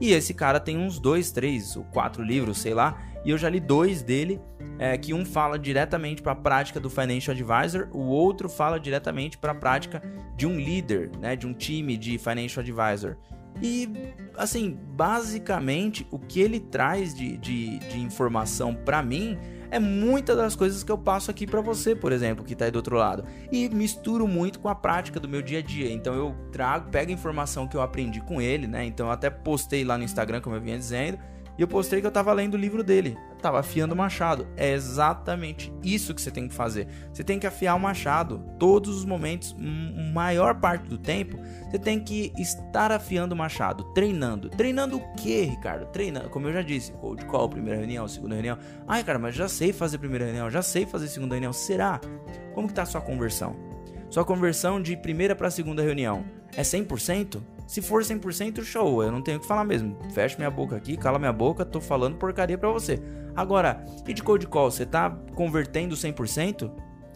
E 0.00 0.12
esse 0.12 0.34
cara 0.34 0.58
tem 0.58 0.76
uns 0.76 0.98
dois, 0.98 1.30
três 1.30 1.76
ou 1.76 1.84
quatro 1.84 2.22
livros, 2.22 2.58
sei 2.58 2.74
lá, 2.74 2.98
e 3.24 3.30
eu 3.30 3.38
já 3.38 3.48
li 3.48 3.60
dois 3.60 4.02
dele, 4.02 4.40
é, 4.78 4.98
que 4.98 5.14
um 5.14 5.24
fala 5.24 5.58
diretamente 5.58 6.20
para 6.20 6.32
a 6.32 6.36
prática 6.36 6.80
do 6.80 6.90
Financial 6.90 7.34
Advisor, 7.34 7.88
o 7.92 8.00
outro 8.00 8.48
fala 8.48 8.78
diretamente 8.78 9.38
para 9.38 9.52
a 9.52 9.54
prática 9.54 10.02
de 10.36 10.46
um 10.46 10.56
líder, 10.58 11.10
né, 11.18 11.36
de 11.36 11.46
um 11.46 11.54
time 11.54 11.96
de 11.96 12.18
Financial 12.18 12.62
Advisor. 12.62 13.16
E, 13.62 13.88
assim, 14.36 14.78
basicamente, 14.92 16.06
o 16.10 16.18
que 16.18 16.40
ele 16.40 16.60
traz 16.60 17.14
de, 17.14 17.36
de, 17.36 17.78
de 17.78 18.00
informação 18.00 18.74
para 18.74 19.02
mim 19.02 19.38
é 19.70 19.78
muitas 19.78 20.36
das 20.36 20.54
coisas 20.54 20.84
que 20.84 20.92
eu 20.92 20.98
passo 20.98 21.30
aqui 21.30 21.46
para 21.46 21.60
você, 21.60 21.96
por 21.96 22.12
exemplo, 22.12 22.44
que 22.44 22.54
tá 22.54 22.64
aí 22.64 22.70
do 22.70 22.76
outro 22.76 22.96
lado. 22.96 23.24
E 23.50 23.68
misturo 23.68 24.26
muito 24.26 24.60
com 24.60 24.68
a 24.68 24.74
prática 24.74 25.18
do 25.18 25.28
meu 25.28 25.42
dia 25.42 25.58
a 25.58 25.62
dia. 25.62 25.90
Então 25.90 26.14
eu 26.14 26.34
trago, 26.52 26.90
pego 26.90 27.10
a 27.10 27.14
informação 27.14 27.66
que 27.66 27.76
eu 27.76 27.82
aprendi 27.82 28.20
com 28.20 28.40
ele, 28.40 28.66
né? 28.66 28.84
Então 28.84 29.06
eu 29.06 29.12
até 29.12 29.30
postei 29.30 29.84
lá 29.84 29.98
no 29.98 30.04
Instagram, 30.04 30.40
como 30.40 30.54
eu 30.54 30.60
vinha 30.60 30.78
dizendo, 30.78 31.18
e 31.58 31.62
eu 31.62 31.66
postei 31.66 32.00
que 32.00 32.06
eu 32.06 32.10
tava 32.10 32.32
lendo 32.32 32.54
o 32.54 32.56
livro 32.56 32.84
dele. 32.84 33.16
Tava 33.44 33.60
afiando 33.60 33.92
o 33.92 33.96
machado. 33.96 34.46
É 34.56 34.72
exatamente 34.72 35.70
isso 35.82 36.14
que 36.14 36.22
você 36.22 36.30
tem 36.30 36.48
que 36.48 36.54
fazer. 36.54 36.88
Você 37.12 37.22
tem 37.22 37.38
que 37.38 37.46
afiar 37.46 37.76
o 37.76 37.80
machado. 37.80 38.42
Todos 38.58 38.96
os 38.96 39.04
momentos, 39.04 39.54
maior 40.14 40.54
parte 40.54 40.88
do 40.88 40.96
tempo, 40.96 41.38
você 41.70 41.78
tem 41.78 42.00
que 42.00 42.32
estar 42.38 42.90
afiando 42.90 43.34
o 43.34 43.38
machado, 43.38 43.84
treinando. 43.92 44.48
Treinando 44.48 44.96
o 44.96 45.12
que, 45.14 45.42
Ricardo? 45.42 45.84
Treinando, 45.92 46.30
como 46.30 46.48
eu 46.48 46.54
já 46.54 46.62
disse, 46.62 46.92
cold 46.92 47.22
call, 47.26 47.50
primeira 47.50 47.78
reunião, 47.78 48.08
segunda 48.08 48.34
reunião. 48.34 48.56
Ai, 48.88 49.04
cara, 49.04 49.18
mas 49.18 49.34
já 49.34 49.46
sei 49.46 49.74
fazer 49.74 49.98
primeira 49.98 50.24
reunião, 50.24 50.50
já 50.50 50.62
sei 50.62 50.86
fazer 50.86 51.08
segunda 51.08 51.34
reunião. 51.34 51.52
Será? 51.52 52.00
Como 52.54 52.66
que 52.66 52.72
tá 52.72 52.82
a 52.82 52.86
sua 52.86 53.02
conversão? 53.02 53.54
Sua 54.08 54.24
conversão 54.24 54.80
de 54.80 54.96
primeira 54.96 55.36
para 55.36 55.50
segunda 55.50 55.82
reunião 55.82 56.24
é 56.56 56.62
100%? 56.62 57.42
Se 57.66 57.80
for 57.80 58.02
100%, 58.02 58.62
show, 58.62 59.02
eu 59.02 59.10
não 59.10 59.22
tenho 59.22 59.38
o 59.38 59.40
que 59.40 59.46
falar 59.46 59.64
mesmo. 59.64 59.96
Fecha 60.10 60.36
minha 60.36 60.50
boca 60.50 60.76
aqui, 60.76 60.96
cala 60.96 61.18
minha 61.18 61.32
boca, 61.32 61.64
tô 61.64 61.80
falando 61.80 62.16
porcaria 62.16 62.58
pra 62.58 62.70
você. 62.70 63.02
Agora, 63.34 63.84
e 64.06 64.12
de 64.12 64.22
cold 64.22 64.46
call, 64.46 64.70
você 64.70 64.84
tá 64.84 65.10
convertendo 65.34 65.94
100%? 65.94 66.70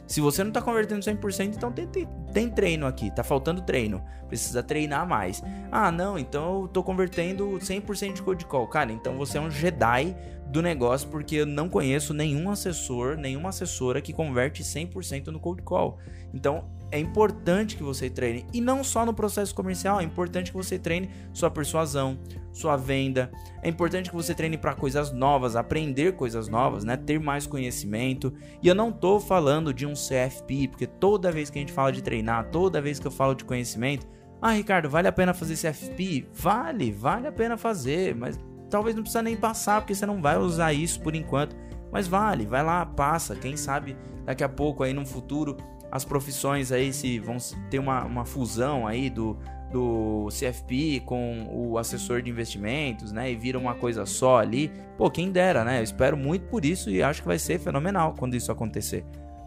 Se 0.09 0.23
você 0.23 0.43
não 0.43 0.51
tá 0.51 0.63
convertendo 0.63 1.03
100%, 1.03 1.55
então 1.55 1.71
tem, 1.71 1.87
tem, 1.87 2.09
tem, 2.33 2.49
treino 2.49 2.87
aqui, 2.87 3.11
tá 3.15 3.23
faltando 3.23 3.61
treino. 3.61 4.03
Precisa 4.27 4.63
treinar 4.63 5.07
mais. 5.07 5.43
Ah, 5.71 5.93
não, 5.93 6.19
então 6.19 6.63
eu 6.63 6.69
tô 6.69 6.83
convertendo 6.83 7.47
100% 7.59 8.15
de 8.15 8.23
cold 8.23 8.47
call. 8.47 8.67
Cara, 8.69 8.91
então 8.91 9.19
você 9.19 9.37
é 9.37 9.41
um 9.41 9.51
Jedi 9.51 10.17
do 10.51 10.63
negócio, 10.63 11.09
porque 11.09 11.37
eu 11.37 11.47
não 11.47 11.69
conheço 11.69 12.15
nenhum 12.15 12.51
assessor, 12.51 13.17
nenhuma 13.17 13.51
assessora 13.51 14.01
que 14.01 14.13
converte 14.13 14.63
100% 14.63 15.27
no 15.27 15.39
cold 15.39 15.63
call. 15.63 15.99
Então, 16.33 16.65
é 16.91 16.99
importante 16.99 17.77
que 17.77 17.83
você 17.83 18.09
treine 18.09 18.47
e 18.53 18.61
não 18.61 18.83
só 18.83 19.05
no 19.05 19.13
processo 19.13 19.55
comercial, 19.55 20.01
é 20.01 20.05
importante 20.05 20.51
que 20.51 20.57
você 20.57 20.79
treine 20.79 21.11
sua 21.35 21.51
persuasão, 21.51 22.19
sua 22.51 22.77
venda. 22.77 23.31
É 23.63 23.69
importante 23.69 24.09
que 24.09 24.17
você 24.17 24.35
treine 24.35 24.57
para 24.57 24.75
coisas 24.75 25.13
novas, 25.13 25.55
aprender 25.55 26.13
coisas 26.17 26.49
novas, 26.49 26.85
né? 26.85 26.97
Ter 26.97 27.21
mais 27.21 27.47
conhecimento. 27.47 28.33
E 28.63 28.69
eu 28.69 28.75
não 28.75 28.91
tô 28.91 29.21
falando 29.21 29.75
de 29.75 29.85
um 29.85 29.93
CFP, 29.93 30.69
porque 30.69 30.87
toda 30.87 31.31
vez 31.31 31.51
que 31.51 31.59
a 31.59 31.61
gente 31.61 31.73
fala 31.73 31.93
de 31.93 32.03
treinar, 32.03 32.51
toda 32.51 32.81
vez 32.81 32.99
que 32.99 33.07
eu 33.07 33.11
falo 33.11 33.35
de 33.35 33.45
conhecimento, 33.45 34.07
ah, 34.41 34.53
Ricardo, 34.53 34.89
vale 34.89 35.09
a 35.09 35.13
pena 35.13 35.35
fazer 35.35 35.57
CFP? 35.57 36.29
Vale, 36.33 36.93
vale 36.93 37.27
a 37.27 37.33
pena 37.33 37.57
fazer, 37.57 38.15
mas 38.15 38.39
talvez 38.69 38.95
não 38.95 39.03
precisa 39.03 39.23
nem 39.23 39.37
passar, 39.37 39.81
porque 39.81 39.95
você 39.95 40.07
não 40.07 40.21
vai 40.21 40.37
usar 40.39 40.73
isso 40.73 41.01
por 41.01 41.15
enquanto. 41.15 41.57
Mas 41.91 42.07
vale, 42.07 42.47
vai 42.47 42.63
lá, 42.63 42.85
passa. 42.85 43.35
Quem 43.35 43.57
sabe 43.57 43.97
daqui 44.25 44.45
a 44.45 44.49
pouco 44.49 44.83
aí 44.83 44.93
no 44.93 45.07
futuro 45.07 45.57
as 45.91 46.05
profissões 46.05 46.71
aí 46.71 46.93
se 46.93 47.19
vão 47.19 47.39
ter 47.71 47.79
uma, 47.79 48.05
uma 48.05 48.25
fusão 48.25 48.87
aí 48.87 49.09
do, 49.09 49.39
do 49.73 50.29
CFP 50.29 51.03
com 51.05 51.49
o 51.51 51.79
assessor 51.79 52.21
de 52.23 52.31
investimentos, 52.31 53.11
né? 53.11 53.33
E 53.33 53.37
vira 53.37 53.59
uma 53.59 53.75
coisa 53.75 54.05
só 54.05 54.39
ali. 54.39 54.71
Pô, 54.97 55.11
quem 55.11 55.31
dera, 55.31 55.65
né? 55.65 55.79
Eu 55.79 55.83
espero 55.85 56.17
muito 56.17 56.47
por 56.49 56.65
isso 56.65 56.91
e 56.91 57.03
acho 57.03 57.23
que 57.23 57.29
vai 57.29 57.39
ser 57.39 57.59
fenomenal 57.59 58.15
quando 58.19 58.35
isso 58.35 58.53
acontecer. 58.53 59.05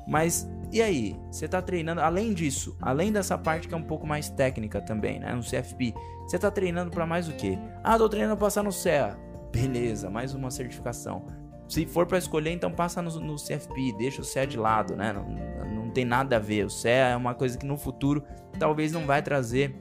Mas 0.07 0.49
e 0.71 0.81
aí? 0.81 1.19
Você 1.29 1.47
tá 1.47 1.61
treinando, 1.61 2.01
além 2.01 2.33
disso, 2.33 2.77
além 2.81 3.11
dessa 3.11 3.37
parte 3.37 3.67
que 3.67 3.73
é 3.73 3.77
um 3.77 3.83
pouco 3.83 4.07
mais 4.07 4.29
técnica 4.29 4.81
também, 4.81 5.19
né? 5.19 5.33
No 5.33 5.41
CFP, 5.41 5.93
você 6.25 6.39
tá 6.39 6.49
treinando 6.49 6.91
para 6.91 7.05
mais 7.05 7.27
o 7.27 7.33
quê? 7.33 7.57
Ah, 7.83 7.97
tô 7.97 8.07
treinando 8.07 8.37
pra 8.37 8.45
passar 8.45 8.63
no 8.63 8.71
CEA. 8.71 9.17
Beleza, 9.51 10.09
mais 10.09 10.33
uma 10.33 10.49
certificação. 10.49 11.25
Se 11.67 11.85
for 11.85 12.05
para 12.05 12.17
escolher, 12.17 12.51
então 12.51 12.71
passa 12.71 13.01
no, 13.01 13.19
no, 13.19 13.35
CFP, 13.35 13.93
deixa 13.97 14.21
o 14.21 14.25
CEA 14.25 14.47
de 14.47 14.57
lado, 14.57 14.95
né? 14.95 15.11
Não, 15.11 15.83
não 15.83 15.89
tem 15.89 16.05
nada 16.05 16.37
a 16.37 16.39
ver. 16.39 16.65
O 16.65 16.69
CEA 16.69 17.09
é 17.09 17.15
uma 17.15 17.33
coisa 17.33 17.57
que 17.57 17.65
no 17.65 17.77
futuro 17.77 18.23
talvez 18.57 18.91
não 18.91 19.05
vai 19.05 19.21
trazer 19.21 19.75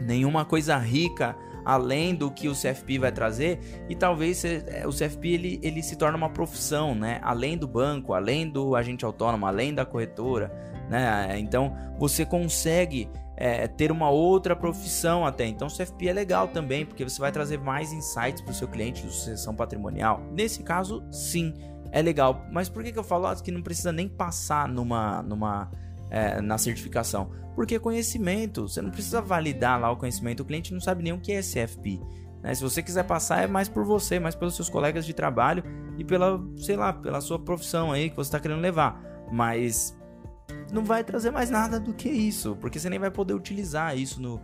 nenhuma 0.00 0.44
coisa 0.44 0.76
rica 0.78 1.36
além 1.64 2.14
do 2.14 2.30
que 2.30 2.48
o 2.48 2.52
CFP 2.52 2.98
vai 2.98 3.12
trazer 3.12 3.58
e 3.88 3.94
talvez 3.94 4.44
é, 4.44 4.84
o 4.86 4.90
CFP 4.90 5.28
ele, 5.28 5.60
ele 5.62 5.82
se 5.82 5.96
torne 5.96 6.16
uma 6.16 6.30
profissão, 6.30 6.94
né? 6.94 7.20
Além 7.22 7.56
do 7.56 7.66
banco, 7.66 8.14
além 8.14 8.48
do 8.48 8.74
agente 8.74 9.04
autônomo, 9.04 9.46
além 9.46 9.74
da 9.74 9.84
corretora, 9.84 10.52
né? 10.88 11.38
Então 11.38 11.74
você 11.98 12.24
consegue 12.24 13.08
é, 13.36 13.66
ter 13.66 13.90
uma 13.90 14.10
outra 14.10 14.54
profissão 14.54 15.26
até. 15.26 15.46
Então 15.46 15.68
o 15.68 15.70
CFP 15.70 16.08
é 16.08 16.12
legal 16.12 16.48
também 16.48 16.84
porque 16.84 17.04
você 17.04 17.20
vai 17.20 17.32
trazer 17.32 17.58
mais 17.58 17.92
insights 17.92 18.40
para 18.40 18.52
o 18.52 18.54
seu 18.54 18.68
cliente 18.68 19.02
de 19.02 19.12
sucessão 19.12 19.54
patrimonial. 19.54 20.20
Nesse 20.32 20.62
caso, 20.62 21.04
sim 21.10 21.54
é 21.92 22.00
legal. 22.00 22.46
Mas 22.50 22.68
por 22.68 22.82
que, 22.82 22.90
que 22.90 22.98
eu 22.98 23.04
falo 23.04 23.26
ah, 23.26 23.36
que 23.36 23.52
não 23.52 23.62
precisa 23.62 23.92
nem 23.92 24.08
passar 24.08 24.66
numa, 24.66 25.22
numa 25.22 25.70
é, 26.12 26.40
na 26.42 26.58
certificação? 26.58 27.30
Porque 27.56 27.78
conhecimento, 27.78 28.68
você 28.68 28.82
não 28.82 28.90
precisa 28.90 29.20
validar 29.20 29.80
lá 29.80 29.90
o 29.90 29.96
conhecimento, 29.96 30.40
o 30.40 30.44
cliente 30.44 30.72
não 30.72 30.80
sabe 30.80 31.02
nem 31.02 31.12
o 31.12 31.20
que 31.20 31.32
é 31.32 31.40
CFP. 31.40 32.00
Né? 32.42 32.54
Se 32.54 32.62
você 32.62 32.82
quiser 32.82 33.04
passar, 33.04 33.42
é 33.42 33.46
mais 33.46 33.68
por 33.68 33.84
você, 33.84 34.18
mais 34.18 34.34
pelos 34.34 34.54
seus 34.54 34.68
colegas 34.68 35.06
de 35.06 35.14
trabalho 35.14 35.62
e 35.98 36.04
pela, 36.04 36.42
sei 36.56 36.76
lá, 36.76 36.92
pela 36.92 37.20
sua 37.20 37.38
profissão 37.38 37.92
aí 37.92 38.10
que 38.10 38.16
você 38.16 38.28
está 38.28 38.40
querendo 38.40 38.60
levar. 38.60 39.02
Mas 39.30 39.96
não 40.72 40.82
vai 40.84 41.04
trazer 41.04 41.30
mais 41.30 41.50
nada 41.50 41.78
do 41.78 41.92
que 41.92 42.08
isso, 42.08 42.56
porque 42.56 42.78
você 42.78 42.88
nem 42.88 42.98
vai 42.98 43.10
poder 43.10 43.34
utilizar 43.34 43.96
isso 43.96 44.20
no 44.20 44.40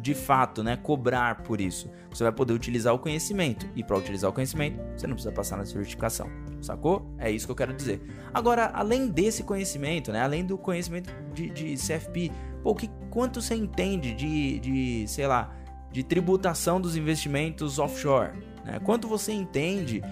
de 0.00 0.14
fato, 0.14 0.62
né, 0.62 0.76
cobrar 0.76 1.42
por 1.42 1.60
isso. 1.60 1.90
Você 2.08 2.22
vai 2.22 2.32
poder 2.32 2.52
utilizar 2.52 2.94
o 2.94 2.98
conhecimento 2.98 3.68
e 3.74 3.82
para 3.82 3.98
utilizar 3.98 4.30
o 4.30 4.32
conhecimento, 4.32 4.80
você 4.96 5.06
não 5.06 5.14
precisa 5.14 5.34
passar 5.34 5.56
na 5.56 5.64
certificação. 5.64 6.30
Sacou? 6.60 7.12
É 7.18 7.30
isso 7.30 7.46
que 7.46 7.52
eu 7.52 7.56
quero 7.56 7.74
dizer. 7.74 8.00
Agora, 8.32 8.70
além 8.72 9.08
desse 9.08 9.42
conhecimento, 9.42 10.12
né, 10.12 10.22
além 10.22 10.44
do 10.44 10.56
conhecimento 10.56 11.12
de, 11.34 11.50
de 11.50 11.74
CFP, 11.74 12.30
pô, 12.62 12.74
que 12.74 12.88
quanto 13.10 13.42
você 13.42 13.54
entende 13.54 14.14
de, 14.14 14.60
de, 14.60 15.08
sei 15.08 15.26
lá, 15.26 15.52
de 15.90 16.04
tributação 16.04 16.80
dos 16.80 16.96
investimentos 16.96 17.78
offshore, 17.78 18.32
né? 18.64 18.78
Quanto 18.80 19.08
você 19.08 19.32
entende 19.32 20.02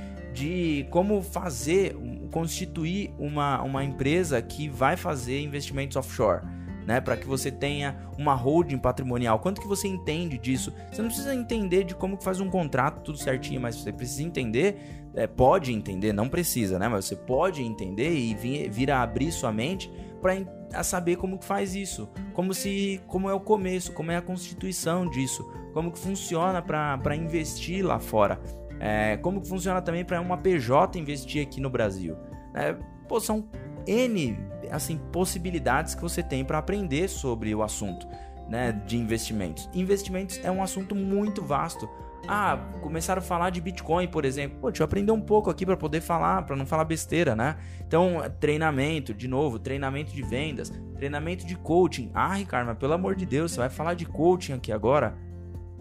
de 0.40 0.86
como 0.88 1.20
fazer, 1.20 1.94
constituir 2.30 3.12
uma, 3.18 3.60
uma 3.60 3.84
empresa 3.84 4.40
que 4.40 4.70
vai 4.70 4.96
fazer 4.96 5.42
investimentos 5.42 5.96
offshore. 5.98 6.42
Né, 6.86 6.98
para 6.98 7.16
que 7.16 7.26
você 7.26 7.52
tenha 7.52 7.94
uma 8.18 8.34
holding 8.34 8.78
patrimonial. 8.78 9.38
Quanto 9.38 9.60
que 9.60 9.68
você 9.68 9.86
entende 9.86 10.36
disso? 10.38 10.72
Você 10.90 11.00
não 11.00 11.08
precisa 11.08 11.32
entender 11.32 11.84
de 11.84 11.94
como 11.94 12.16
que 12.16 12.24
faz 12.24 12.40
um 12.40 12.48
contrato 12.48 13.02
tudo 13.02 13.18
certinho, 13.18 13.60
mas 13.60 13.76
você 13.76 13.92
precisa 13.92 14.24
entender, 14.24 15.04
é, 15.14 15.26
pode 15.26 15.72
entender, 15.72 16.12
não 16.12 16.28
precisa, 16.28 16.80
né? 16.80 16.88
Mas 16.88 17.04
você 17.04 17.14
pode 17.14 17.62
entender 17.62 18.12
e 18.12 18.34
vir, 18.34 18.70
vir 18.70 18.90
a 18.90 19.02
abrir 19.02 19.30
sua 19.30 19.52
mente 19.52 19.88
para 20.20 20.82
saber 20.82 21.16
como 21.16 21.38
que 21.38 21.44
faz 21.44 21.76
isso, 21.76 22.08
como 22.32 22.52
se, 22.52 23.00
como 23.06 23.28
é 23.28 23.34
o 23.34 23.40
começo, 23.40 23.92
como 23.92 24.10
é 24.10 24.16
a 24.16 24.22
constituição 24.22 25.08
disso, 25.08 25.48
como 25.72 25.92
que 25.92 25.98
funciona 25.98 26.60
para 26.60 27.14
investir 27.14 27.86
lá 27.86 28.00
fora. 28.00 28.40
É, 28.80 29.18
como 29.18 29.44
funciona 29.44 29.80
também 29.82 30.04
para 30.04 30.20
uma 30.20 30.38
PJ 30.38 30.98
investir 30.98 31.46
aqui 31.46 31.60
no 31.60 31.70
Brasil? 31.70 32.16
É, 32.54 32.74
pô, 33.06 33.20
são 33.20 33.46
N 33.86 34.50
assim, 34.70 34.98
possibilidades 35.12 35.94
que 35.94 36.02
você 36.02 36.22
tem 36.22 36.44
para 36.44 36.58
aprender 36.58 37.08
sobre 37.08 37.54
o 37.54 37.62
assunto 37.62 38.06
né, 38.48 38.72
de 38.86 38.96
investimentos. 38.96 39.68
Investimentos 39.74 40.40
é 40.42 40.50
um 40.50 40.62
assunto 40.62 40.94
muito 40.94 41.42
vasto. 41.42 41.88
Ah, 42.28 42.58
começaram 42.82 43.20
a 43.20 43.22
falar 43.22 43.50
de 43.50 43.60
Bitcoin, 43.60 44.06
por 44.06 44.24
exemplo. 44.24 44.58
Pô, 44.60 44.70
deixa 44.70 44.82
eu 44.82 44.84
aprender 44.84 45.10
um 45.10 45.20
pouco 45.20 45.50
aqui 45.50 45.64
para 45.64 45.76
poder 45.76 46.00
falar, 46.00 46.42
para 46.42 46.54
não 46.54 46.66
falar 46.66 46.84
besteira, 46.84 47.34
né? 47.34 47.56
Então, 47.86 48.22
treinamento, 48.38 49.14
de 49.14 49.26
novo, 49.26 49.58
treinamento 49.58 50.12
de 50.12 50.22
vendas, 50.22 50.70
treinamento 50.96 51.46
de 51.46 51.56
coaching. 51.56 52.10
Ah, 52.12 52.34
Ricardo, 52.34 52.66
mas 52.66 52.78
pelo 52.78 52.92
amor 52.92 53.14
de 53.16 53.24
Deus, 53.24 53.52
você 53.52 53.58
vai 53.58 53.70
falar 53.70 53.94
de 53.94 54.04
coaching 54.04 54.52
aqui 54.52 54.70
agora? 54.70 55.16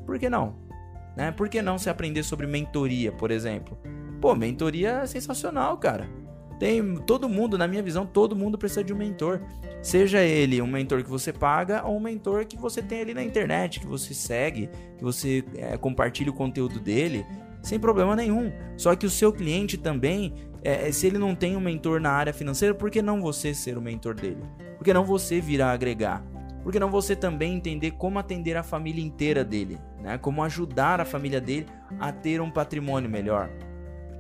Por 0.05 0.17
que 0.17 0.29
não? 0.29 0.68
Né? 1.19 1.33
Por 1.33 1.49
que 1.49 1.61
não 1.61 1.77
se 1.77 1.89
aprender 1.89 2.23
sobre 2.23 2.47
mentoria, 2.47 3.11
por 3.11 3.29
exemplo? 3.29 3.77
Pô, 4.21 4.33
mentoria 4.33 5.01
é 5.03 5.05
sensacional, 5.05 5.77
cara. 5.77 6.09
Tem 6.57 6.95
todo 6.95 7.27
mundo, 7.27 7.57
na 7.57 7.67
minha 7.67 7.83
visão, 7.83 8.05
todo 8.05 8.37
mundo 8.37 8.57
precisa 8.57 8.85
de 8.85 8.93
um 8.93 8.95
mentor. 8.95 9.41
Seja 9.81 10.21
ele 10.23 10.61
um 10.61 10.67
mentor 10.67 11.03
que 11.03 11.09
você 11.09 11.33
paga 11.33 11.85
ou 11.85 11.97
um 11.97 11.99
mentor 11.99 12.45
que 12.45 12.55
você 12.55 12.81
tem 12.81 13.01
ali 13.01 13.13
na 13.13 13.21
internet, 13.21 13.81
que 13.81 13.85
você 13.85 14.13
segue, 14.13 14.69
que 14.97 15.03
você 15.03 15.43
é, 15.57 15.75
compartilha 15.75 16.31
o 16.31 16.33
conteúdo 16.33 16.79
dele, 16.79 17.25
sem 17.61 17.77
problema 17.77 18.15
nenhum. 18.15 18.49
Só 18.77 18.95
que 18.95 19.05
o 19.05 19.09
seu 19.09 19.33
cliente 19.33 19.77
também, 19.77 20.33
é, 20.63 20.89
se 20.89 21.05
ele 21.05 21.17
não 21.17 21.35
tem 21.35 21.57
um 21.57 21.61
mentor 21.61 21.99
na 21.99 22.11
área 22.11 22.31
financeira, 22.31 22.73
por 22.73 22.89
que 22.89 23.01
não 23.01 23.19
você 23.19 23.53
ser 23.53 23.77
o 23.77 23.81
mentor 23.81 24.15
dele? 24.15 24.41
Por 24.77 24.85
que 24.85 24.93
não 24.93 25.03
você 25.03 25.41
vir 25.41 25.61
a 25.61 25.71
agregar? 25.71 26.23
Por 26.63 26.71
que 26.71 26.79
não 26.79 26.91
você 26.91 27.15
também 27.15 27.55
entender 27.55 27.91
como 27.91 28.19
atender 28.19 28.57
a 28.57 28.63
família 28.63 29.03
inteira 29.03 29.43
dele? 29.43 29.79
Né? 30.01 30.17
Como 30.17 30.43
ajudar 30.43 30.99
a 30.99 31.05
família 31.05 31.39
dele 31.39 31.67
a 31.99 32.11
ter 32.11 32.41
um 32.41 32.51
patrimônio 32.51 33.09
melhor? 33.09 33.49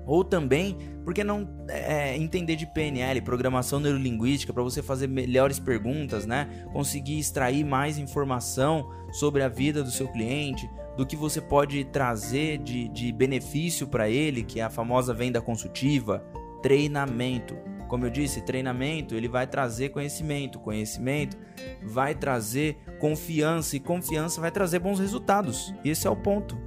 Ou 0.09 0.23
também, 0.23 0.75
por 1.03 1.13
que 1.13 1.23
não 1.23 1.47
é, 1.67 2.17
entender 2.17 2.55
de 2.55 2.65
PNL, 2.65 3.21
programação 3.21 3.79
neurolinguística, 3.79 4.51
para 4.51 4.63
você 4.63 4.81
fazer 4.81 5.07
melhores 5.07 5.59
perguntas, 5.59 6.25
né? 6.25 6.65
Conseguir 6.73 7.19
extrair 7.19 7.63
mais 7.63 7.99
informação 7.99 8.89
sobre 9.11 9.43
a 9.43 9.47
vida 9.47 9.83
do 9.83 9.91
seu 9.91 10.07
cliente, 10.07 10.67
do 10.97 11.05
que 11.05 11.15
você 11.15 11.39
pode 11.39 11.85
trazer 11.85 12.57
de, 12.57 12.89
de 12.89 13.11
benefício 13.11 13.85
para 13.85 14.09
ele, 14.09 14.43
que 14.43 14.59
é 14.59 14.63
a 14.63 14.69
famosa 14.71 15.13
venda 15.13 15.39
consultiva, 15.39 16.25
treinamento. 16.63 17.55
Como 17.89 18.05
eu 18.05 18.09
disse, 18.09 18.41
treinamento 18.41 19.15
ele 19.15 19.27
vai 19.27 19.45
trazer 19.45 19.89
conhecimento, 19.89 20.59
conhecimento 20.59 21.35
vai 21.83 22.15
trazer 22.15 22.77
confiança 22.99 23.75
e 23.75 23.79
confiança 23.79 24.39
vai 24.39 24.51
trazer 24.51 24.79
bons 24.79 24.99
resultados. 24.99 25.73
Esse 25.83 26.07
é 26.07 26.09
o 26.09 26.15
ponto. 26.15 26.57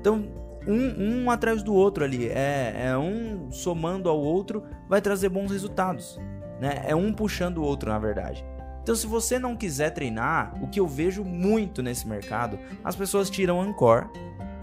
Então, 0.00 0.24
um, 0.66 1.24
um 1.24 1.30
atrás 1.30 1.62
do 1.62 1.74
outro 1.74 2.04
ali. 2.04 2.28
É, 2.28 2.90
é 2.90 2.98
um 2.98 3.50
somando 3.50 4.08
ao 4.08 4.18
outro, 4.18 4.62
vai 4.88 5.00
trazer 5.00 5.28
bons 5.28 5.50
resultados. 5.50 6.18
Né? 6.60 6.82
É 6.86 6.94
um 6.94 7.12
puxando 7.12 7.58
o 7.58 7.62
outro, 7.62 7.90
na 7.90 7.98
verdade. 7.98 8.44
Então, 8.82 8.94
se 8.94 9.06
você 9.06 9.38
não 9.38 9.56
quiser 9.56 9.90
treinar, 9.90 10.54
o 10.62 10.68
que 10.68 10.80
eu 10.80 10.86
vejo 10.86 11.24
muito 11.24 11.82
nesse 11.82 12.06
mercado, 12.06 12.58
as 12.82 12.96
pessoas 12.96 13.28
tiram 13.28 13.60
Ancor. 13.60 14.08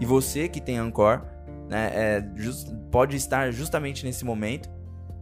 E 0.00 0.06
você 0.06 0.48
que 0.48 0.60
tem 0.60 0.78
Ancor, 0.78 1.22
né, 1.68 1.90
é, 1.92 2.28
just, 2.34 2.72
pode 2.90 3.16
estar 3.16 3.52
justamente 3.52 4.04
nesse 4.04 4.24
momento. 4.24 4.70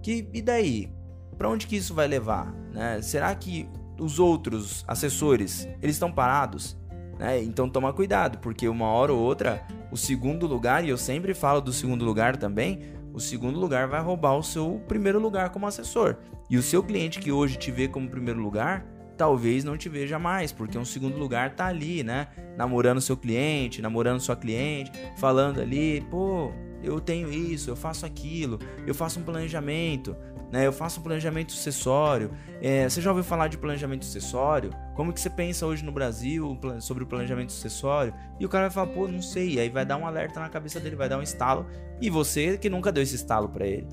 Que 0.05 0.29
e 0.35 0.43
daí? 0.43 0.93
Para 1.39 1.49
onde 1.49 1.67
que 1.67 1.77
isso 1.77 1.95
vai 1.95 2.07
levar? 2.07 2.53
Né? 2.75 3.01
Será 3.01 3.35
que 3.35 3.67
os 3.99 4.19
outros 4.19 4.85
assessores 4.87 5.67
eles 5.81 5.97
estão 5.97 6.13
parados? 6.13 6.77
Né? 7.19 7.43
Então 7.43 7.71
toma 7.71 7.91
cuidado, 7.91 8.37
porque 8.39 8.69
uma 8.69 8.87
hora 8.87 9.15
ou 9.15 9.19
outra 9.19 9.67
o 9.91 9.97
segundo 9.97 10.47
lugar, 10.47 10.85
e 10.85 10.91
eu 10.91 10.99
sempre 10.99 11.33
falo 11.33 11.63
do 11.63 11.73
segundo 11.73 12.05
lugar 12.05 12.37
também, 12.37 12.81
o 13.15 13.21
segundo 13.21 13.59
lugar 13.59 13.89
vai 13.89 14.03
roubar 14.03 14.37
o 14.37 14.43
seu 14.43 14.83
primeiro 14.87 15.19
lugar 15.19 15.49
como 15.49 15.67
assessor. 15.67 16.17
E 16.51 16.59
o 16.59 16.63
seu 16.63 16.83
cliente 16.83 17.19
que 17.19 17.33
hoje 17.33 17.57
te 17.57 17.71
vê 17.71 17.89
como 17.89 18.11
primeiro 18.11 18.41
lugar, 18.41 18.85
talvez 19.17 19.65
não 19.65 19.79
te 19.79 19.89
veja 19.89 20.19
mais, 20.19 20.53
porque 20.53 20.77
um 20.77 20.85
segundo 20.85 21.17
lugar 21.17 21.55
tá 21.55 21.67
ali, 21.67 22.03
né? 22.03 22.29
Namorando 22.59 23.01
seu 23.01 23.17
cliente, 23.17 23.81
namorando 23.81 24.21
sua 24.21 24.37
cliente, 24.37 24.93
falando 25.17 25.61
ali, 25.61 26.03
pô, 26.11 26.53
eu 26.85 27.01
tenho 27.01 27.33
isso, 27.33 27.71
eu 27.71 27.77
faço 27.77 28.05
aquilo, 28.05 28.59
eu 28.87 28.95
faço 28.95 29.19
um 29.19 29.23
planejamento, 29.23 30.17
né? 30.53 30.67
Eu 30.67 30.73
faço 30.73 31.01
um 31.01 31.03
planejamento 31.03 31.51
sucessório. 31.51 32.31
É, 32.63 32.89
você 32.89 33.01
já 33.01 33.11
ouviu 33.11 33.25
falar 33.25 33.49
de 33.49 33.59
planejamento 33.59 34.05
sucessório? 34.05 34.71
Como 34.95 35.13
que 35.13 35.21
você 35.21 35.29
pensa 35.29 35.67
hoje 35.67 35.85
no 35.85 35.91
Brasil 35.91 36.57
sobre 36.81 37.03
o 37.03 37.07
planejamento 37.07 37.51
sucessório? 37.51 38.15
E 38.39 38.47
o 38.47 38.49
cara 38.49 38.69
vai 38.69 38.71
falar, 38.71 38.87
pô, 38.89 39.09
não 39.09 39.21
sei. 39.21 39.55
E 39.55 39.61
aí 39.61 39.69
vai 39.69 39.85
dar 39.85 39.97
um 39.97 40.07
alerta 40.07 40.39
na 40.39 40.49
cabeça 40.49 40.79
dele, 40.79 40.95
vai 40.95 41.09
dar 41.09 41.19
um 41.19 41.23
estalo. 41.23 41.67
E 42.01 42.09
você 42.09 42.57
que 42.57 42.71
nunca 42.71 42.93
deu 42.93 43.03
esse 43.03 43.17
estalo 43.17 43.49
para 43.49 43.67
ele. 43.67 43.89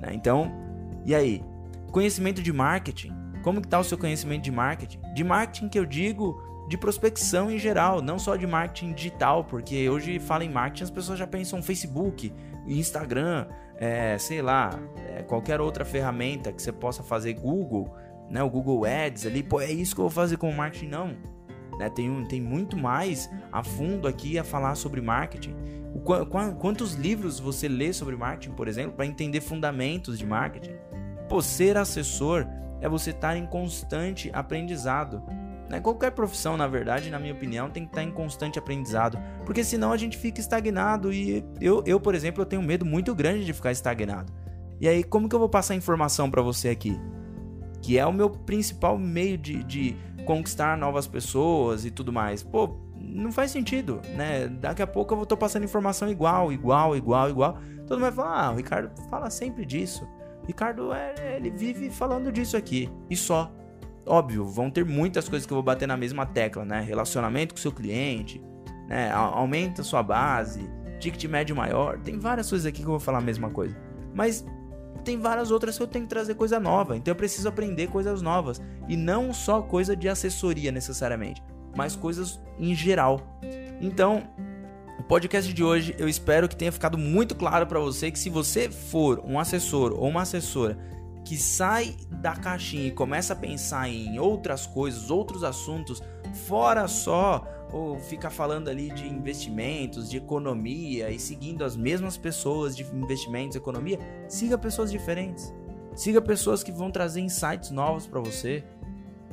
Né? 0.00 0.10
Então, 0.12 0.50
e 1.06 1.14
aí? 1.14 1.44
Conhecimento 1.92 2.42
de 2.42 2.52
marketing. 2.52 3.12
Como 3.42 3.60
que 3.60 3.68
tá 3.68 3.78
o 3.78 3.84
seu 3.84 3.96
conhecimento 3.96 4.42
de 4.42 4.50
marketing? 4.50 4.98
De 5.14 5.22
marketing 5.22 5.68
que 5.68 5.78
eu 5.78 5.86
digo 5.86 6.42
de 6.70 6.78
prospecção 6.78 7.50
em 7.50 7.58
geral, 7.58 8.00
não 8.00 8.16
só 8.16 8.36
de 8.36 8.46
marketing 8.46 8.92
digital, 8.92 9.42
porque 9.42 9.90
hoje 9.90 10.20
fala 10.20 10.44
em 10.44 10.48
marketing, 10.48 10.84
as 10.84 10.90
pessoas 10.90 11.18
já 11.18 11.26
pensam 11.26 11.60
Facebook, 11.60 12.32
Instagram, 12.64 13.48
é, 13.76 14.16
sei 14.18 14.40
lá, 14.40 14.70
é, 15.08 15.24
qualquer 15.24 15.60
outra 15.60 15.84
ferramenta 15.84 16.52
que 16.52 16.62
você 16.62 16.70
possa 16.70 17.02
fazer, 17.02 17.32
Google, 17.32 17.92
né, 18.30 18.40
o 18.40 18.48
Google 18.48 18.84
Ads 18.84 19.26
ali, 19.26 19.42
pô, 19.42 19.60
é 19.60 19.72
isso 19.72 19.96
que 19.96 20.00
eu 20.00 20.04
vou 20.04 20.10
fazer 20.10 20.36
com 20.36 20.52
marketing, 20.52 20.86
não. 20.86 21.16
Né, 21.76 21.90
tem, 21.90 22.08
um, 22.08 22.24
tem 22.24 22.40
muito 22.40 22.76
mais 22.76 23.28
a 23.50 23.64
fundo 23.64 24.06
aqui 24.06 24.38
a 24.38 24.44
falar 24.44 24.76
sobre 24.76 25.00
marketing. 25.00 25.56
O, 25.92 25.98
qu 25.98 26.24
quantos 26.60 26.94
livros 26.94 27.40
você 27.40 27.66
lê 27.66 27.92
sobre 27.92 28.14
marketing, 28.14 28.54
por 28.54 28.68
exemplo, 28.68 28.92
para 28.92 29.06
entender 29.06 29.40
fundamentos 29.40 30.16
de 30.16 30.24
marketing? 30.24 30.76
Pô, 31.28 31.42
ser 31.42 31.76
assessor 31.76 32.46
é 32.80 32.88
você 32.88 33.10
estar 33.10 33.36
em 33.36 33.44
constante 33.44 34.30
aprendizado. 34.32 35.20
Né? 35.70 35.80
Qualquer 35.80 36.10
profissão, 36.10 36.56
na 36.56 36.66
verdade, 36.66 37.10
na 37.10 37.18
minha 37.20 37.32
opinião, 37.32 37.70
tem 37.70 37.84
que 37.84 37.90
estar 37.90 38.02
em 38.02 38.10
constante 38.10 38.58
aprendizado, 38.58 39.16
porque 39.46 39.62
senão 39.62 39.92
a 39.92 39.96
gente 39.96 40.18
fica 40.18 40.40
estagnado 40.40 41.12
e 41.12 41.44
eu, 41.60 41.84
eu 41.86 42.00
por 42.00 42.12
exemplo, 42.12 42.42
eu 42.42 42.46
tenho 42.46 42.60
um 42.60 42.64
medo 42.64 42.84
muito 42.84 43.14
grande 43.14 43.44
de 43.44 43.52
ficar 43.52 43.70
estagnado. 43.70 44.32
E 44.80 44.88
aí, 44.88 45.04
como 45.04 45.28
que 45.28 45.34
eu 45.34 45.38
vou 45.38 45.48
passar 45.48 45.76
informação 45.76 46.28
para 46.28 46.42
você 46.42 46.70
aqui? 46.70 46.98
Que 47.80 47.98
é 47.98 48.04
o 48.04 48.12
meu 48.12 48.28
principal 48.28 48.98
meio 48.98 49.38
de, 49.38 49.62
de 49.62 49.96
conquistar 50.26 50.76
novas 50.76 51.06
pessoas 51.06 51.84
e 51.84 51.90
tudo 51.90 52.12
mais. 52.12 52.42
Pô, 52.42 52.76
não 52.96 53.30
faz 53.30 53.52
sentido, 53.52 54.00
né? 54.16 54.48
Daqui 54.48 54.82
a 54.82 54.86
pouco 54.88 55.12
eu 55.12 55.18
vou 55.18 55.26
tô 55.26 55.36
passando 55.36 55.64
informação 55.64 56.10
igual, 56.10 56.52
igual, 56.52 56.96
igual, 56.96 57.30
igual. 57.30 57.58
Todo 57.86 58.00
mundo 58.00 58.00
vai 58.00 58.12
falar, 58.12 58.46
ah, 58.46 58.50
o 58.50 58.56
Ricardo 58.56 58.90
fala 59.08 59.30
sempre 59.30 59.64
disso. 59.64 60.04
Ricardo, 60.46 60.92
é, 60.92 61.36
ele 61.36 61.50
vive 61.50 61.90
falando 61.90 62.32
disso 62.32 62.56
aqui. 62.56 62.90
E 63.08 63.16
só. 63.16 63.52
Óbvio, 64.06 64.44
vão 64.44 64.70
ter 64.70 64.84
muitas 64.84 65.28
coisas 65.28 65.46
que 65.46 65.52
eu 65.52 65.56
vou 65.56 65.62
bater 65.62 65.86
na 65.86 65.96
mesma 65.96 66.26
tecla, 66.26 66.64
né? 66.64 66.80
Relacionamento 66.80 67.54
com 67.54 67.60
seu 67.60 67.72
cliente, 67.72 68.42
né? 68.88 69.10
Aumenta 69.12 69.82
sua 69.82 70.02
base, 70.02 70.68
ticket 70.98 71.24
médio 71.26 71.54
maior. 71.54 71.98
Tem 71.98 72.18
várias 72.18 72.48
coisas 72.48 72.66
aqui 72.66 72.78
que 72.78 72.86
eu 72.86 72.92
vou 72.92 73.00
falar 73.00 73.18
a 73.18 73.22
mesma 73.22 73.50
coisa. 73.50 73.76
Mas 74.14 74.44
tem 75.04 75.18
várias 75.18 75.50
outras 75.50 75.76
que 75.76 75.82
eu 75.82 75.86
tenho 75.86 76.04
que 76.04 76.10
trazer 76.10 76.34
coisa 76.34 76.58
nova. 76.60 76.96
Então 76.96 77.12
eu 77.12 77.16
preciso 77.16 77.48
aprender 77.48 77.88
coisas 77.88 78.22
novas. 78.22 78.60
E 78.88 78.96
não 78.96 79.32
só 79.32 79.62
coisa 79.62 79.96
de 79.96 80.08
assessoria 80.08 80.72
necessariamente, 80.72 81.42
mas 81.76 81.96
coisas 81.96 82.40
em 82.58 82.74
geral. 82.74 83.20
Então, 83.80 84.24
o 84.98 85.02
podcast 85.02 85.52
de 85.52 85.64
hoje 85.64 85.94
eu 85.98 86.08
espero 86.08 86.48
que 86.48 86.56
tenha 86.56 86.72
ficado 86.72 86.98
muito 86.98 87.34
claro 87.34 87.66
para 87.66 87.80
você 87.80 88.10
que 88.10 88.18
se 88.18 88.28
você 88.28 88.70
for 88.70 89.22
um 89.24 89.38
assessor 89.38 89.92
ou 89.92 90.08
uma 90.08 90.22
assessora 90.22 90.78
que 91.24 91.36
sai 91.36 91.96
da 92.10 92.34
caixinha 92.34 92.88
e 92.88 92.90
começa 92.90 93.32
a 93.32 93.36
pensar 93.36 93.88
em 93.88 94.18
outras 94.18 94.66
coisas, 94.66 95.10
outros 95.10 95.44
assuntos, 95.44 96.02
fora 96.46 96.86
só 96.88 97.46
ou 97.72 97.98
ficar 98.00 98.30
falando 98.30 98.68
ali 98.68 98.90
de 98.90 99.06
investimentos, 99.06 100.10
de 100.10 100.16
economia 100.16 101.10
e 101.10 101.18
seguindo 101.18 101.64
as 101.64 101.76
mesmas 101.76 102.16
pessoas 102.16 102.76
de 102.76 102.82
investimentos, 102.94 103.56
economia, 103.56 103.98
siga 104.28 104.58
pessoas 104.58 104.90
diferentes. 104.90 105.52
Siga 105.94 106.20
pessoas 106.20 106.62
que 106.62 106.72
vão 106.72 106.90
trazer 106.90 107.20
insights 107.20 107.70
novos 107.70 108.06
para 108.06 108.20
você. 108.20 108.64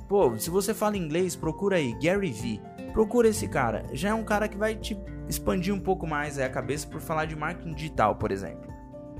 Pô, 0.08 0.38
se 0.38 0.50
você 0.50 0.73
fala 0.73 0.97
inglês, 0.97 1.36
procura 1.36 1.78
aí 1.78 1.97
Gary 2.02 2.32
Vee. 2.32 2.62
Procura 2.93 3.28
esse 3.28 3.47
cara. 3.47 3.86
Já 3.93 4.10
é 4.10 4.13
um 4.13 4.23
cara 4.23 4.47
que 4.47 4.58
vai 4.58 4.76
te 4.76 4.97
expandir 5.28 5.73
um 5.73 5.80
pouco 5.80 6.08
mais 6.08 6.39
a 6.39 6.50
cabeça 6.50 6.88
por 6.88 7.00
falar 7.02 7.26
de 7.26 7.36
marketing 7.36 7.73
digital, 7.73 8.15
por 8.15 8.32
exemplo 8.32 8.76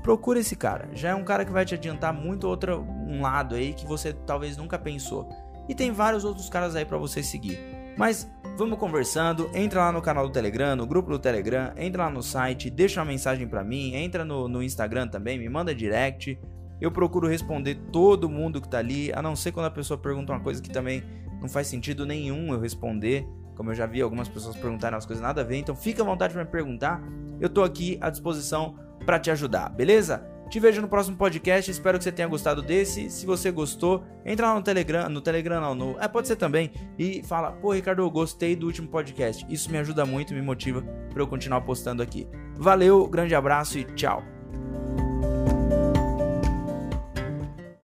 procura 0.08 0.40
esse 0.40 0.56
cara. 0.56 0.88
Já 0.94 1.10
é 1.10 1.14
um 1.14 1.22
cara 1.22 1.44
que 1.44 1.52
vai 1.52 1.66
te 1.66 1.74
adiantar 1.74 2.14
muito 2.14 2.48
outro 2.48 2.80
um 3.06 3.20
lado 3.20 3.54
aí 3.54 3.74
que 3.74 3.84
você 3.84 4.10
talvez 4.10 4.56
nunca 4.56 4.78
pensou. 4.78 5.28
E 5.68 5.74
tem 5.74 5.92
vários 5.92 6.24
outros 6.24 6.48
caras 6.48 6.74
aí 6.74 6.86
para 6.86 6.96
você 6.96 7.22
seguir. 7.22 7.58
Mas 7.94 8.26
vamos 8.56 8.78
conversando, 8.78 9.50
entra 9.52 9.80
lá 9.80 9.92
no 9.92 10.00
canal 10.00 10.26
do 10.26 10.32
Telegram, 10.32 10.74
no 10.74 10.86
grupo 10.86 11.10
do 11.10 11.18
Telegram, 11.18 11.74
entra 11.76 12.04
lá 12.04 12.10
no 12.10 12.22
site, 12.22 12.70
deixa 12.70 13.00
uma 13.00 13.04
mensagem 13.04 13.46
para 13.46 13.62
mim, 13.62 13.94
entra 13.96 14.24
no, 14.24 14.48
no 14.48 14.62
Instagram 14.62 15.08
também, 15.08 15.38
me 15.38 15.46
manda 15.46 15.74
direct. 15.74 16.40
Eu 16.80 16.90
procuro 16.90 17.28
responder 17.28 17.74
todo 17.92 18.30
mundo 18.30 18.62
que 18.62 18.68
tá 18.68 18.78
ali, 18.78 19.12
a 19.12 19.20
não 19.20 19.36
ser 19.36 19.52
quando 19.52 19.66
a 19.66 19.70
pessoa 19.70 19.98
pergunta 19.98 20.32
uma 20.32 20.40
coisa 20.40 20.62
que 20.62 20.70
também 20.70 21.02
não 21.38 21.50
faz 21.50 21.66
sentido 21.66 22.06
nenhum 22.06 22.50
eu 22.54 22.58
responder. 22.58 23.28
Como 23.54 23.72
eu 23.72 23.74
já 23.74 23.84
vi 23.84 24.00
algumas 24.00 24.26
pessoas 24.26 24.56
perguntarem 24.56 24.96
as 24.96 25.04
coisas 25.04 25.22
nada 25.22 25.42
a 25.42 25.44
ver, 25.44 25.56
então 25.56 25.76
fica 25.76 26.02
à 26.02 26.06
vontade 26.06 26.32
para 26.32 26.44
me 26.44 26.50
perguntar. 26.50 27.02
Eu 27.38 27.50
tô 27.50 27.62
aqui 27.62 27.98
à 28.00 28.08
disposição 28.08 28.87
para 29.08 29.18
te 29.18 29.30
ajudar, 29.30 29.70
beleza? 29.70 30.22
Te 30.50 30.60
vejo 30.60 30.82
no 30.82 30.88
próximo 30.88 31.16
podcast, 31.16 31.70
espero 31.70 31.96
que 31.96 32.04
você 32.04 32.12
tenha 32.12 32.28
gostado 32.28 32.60
desse. 32.60 33.08
Se 33.08 33.24
você 33.24 33.50
gostou, 33.50 34.04
entra 34.22 34.48
lá 34.48 34.54
no 34.54 34.62
Telegram, 34.62 35.08
no 35.08 35.22
Telegram 35.22 35.62
não, 35.62 35.74
no, 35.74 35.98
é, 35.98 36.06
pode 36.06 36.28
ser 36.28 36.36
também, 36.36 36.70
e 36.98 37.22
fala, 37.22 37.52
pô 37.52 37.72
Ricardo, 37.72 38.02
eu 38.02 38.10
gostei 38.10 38.54
do 38.54 38.66
último 38.66 38.86
podcast. 38.86 39.46
Isso 39.48 39.70
me 39.70 39.78
ajuda 39.78 40.04
muito, 40.04 40.34
me 40.34 40.42
motiva 40.42 40.82
para 41.10 41.22
eu 41.22 41.26
continuar 41.26 41.62
postando 41.62 42.02
aqui. 42.02 42.28
Valeu, 42.58 43.08
grande 43.08 43.34
abraço 43.34 43.78
e 43.78 43.84
tchau. 43.84 44.22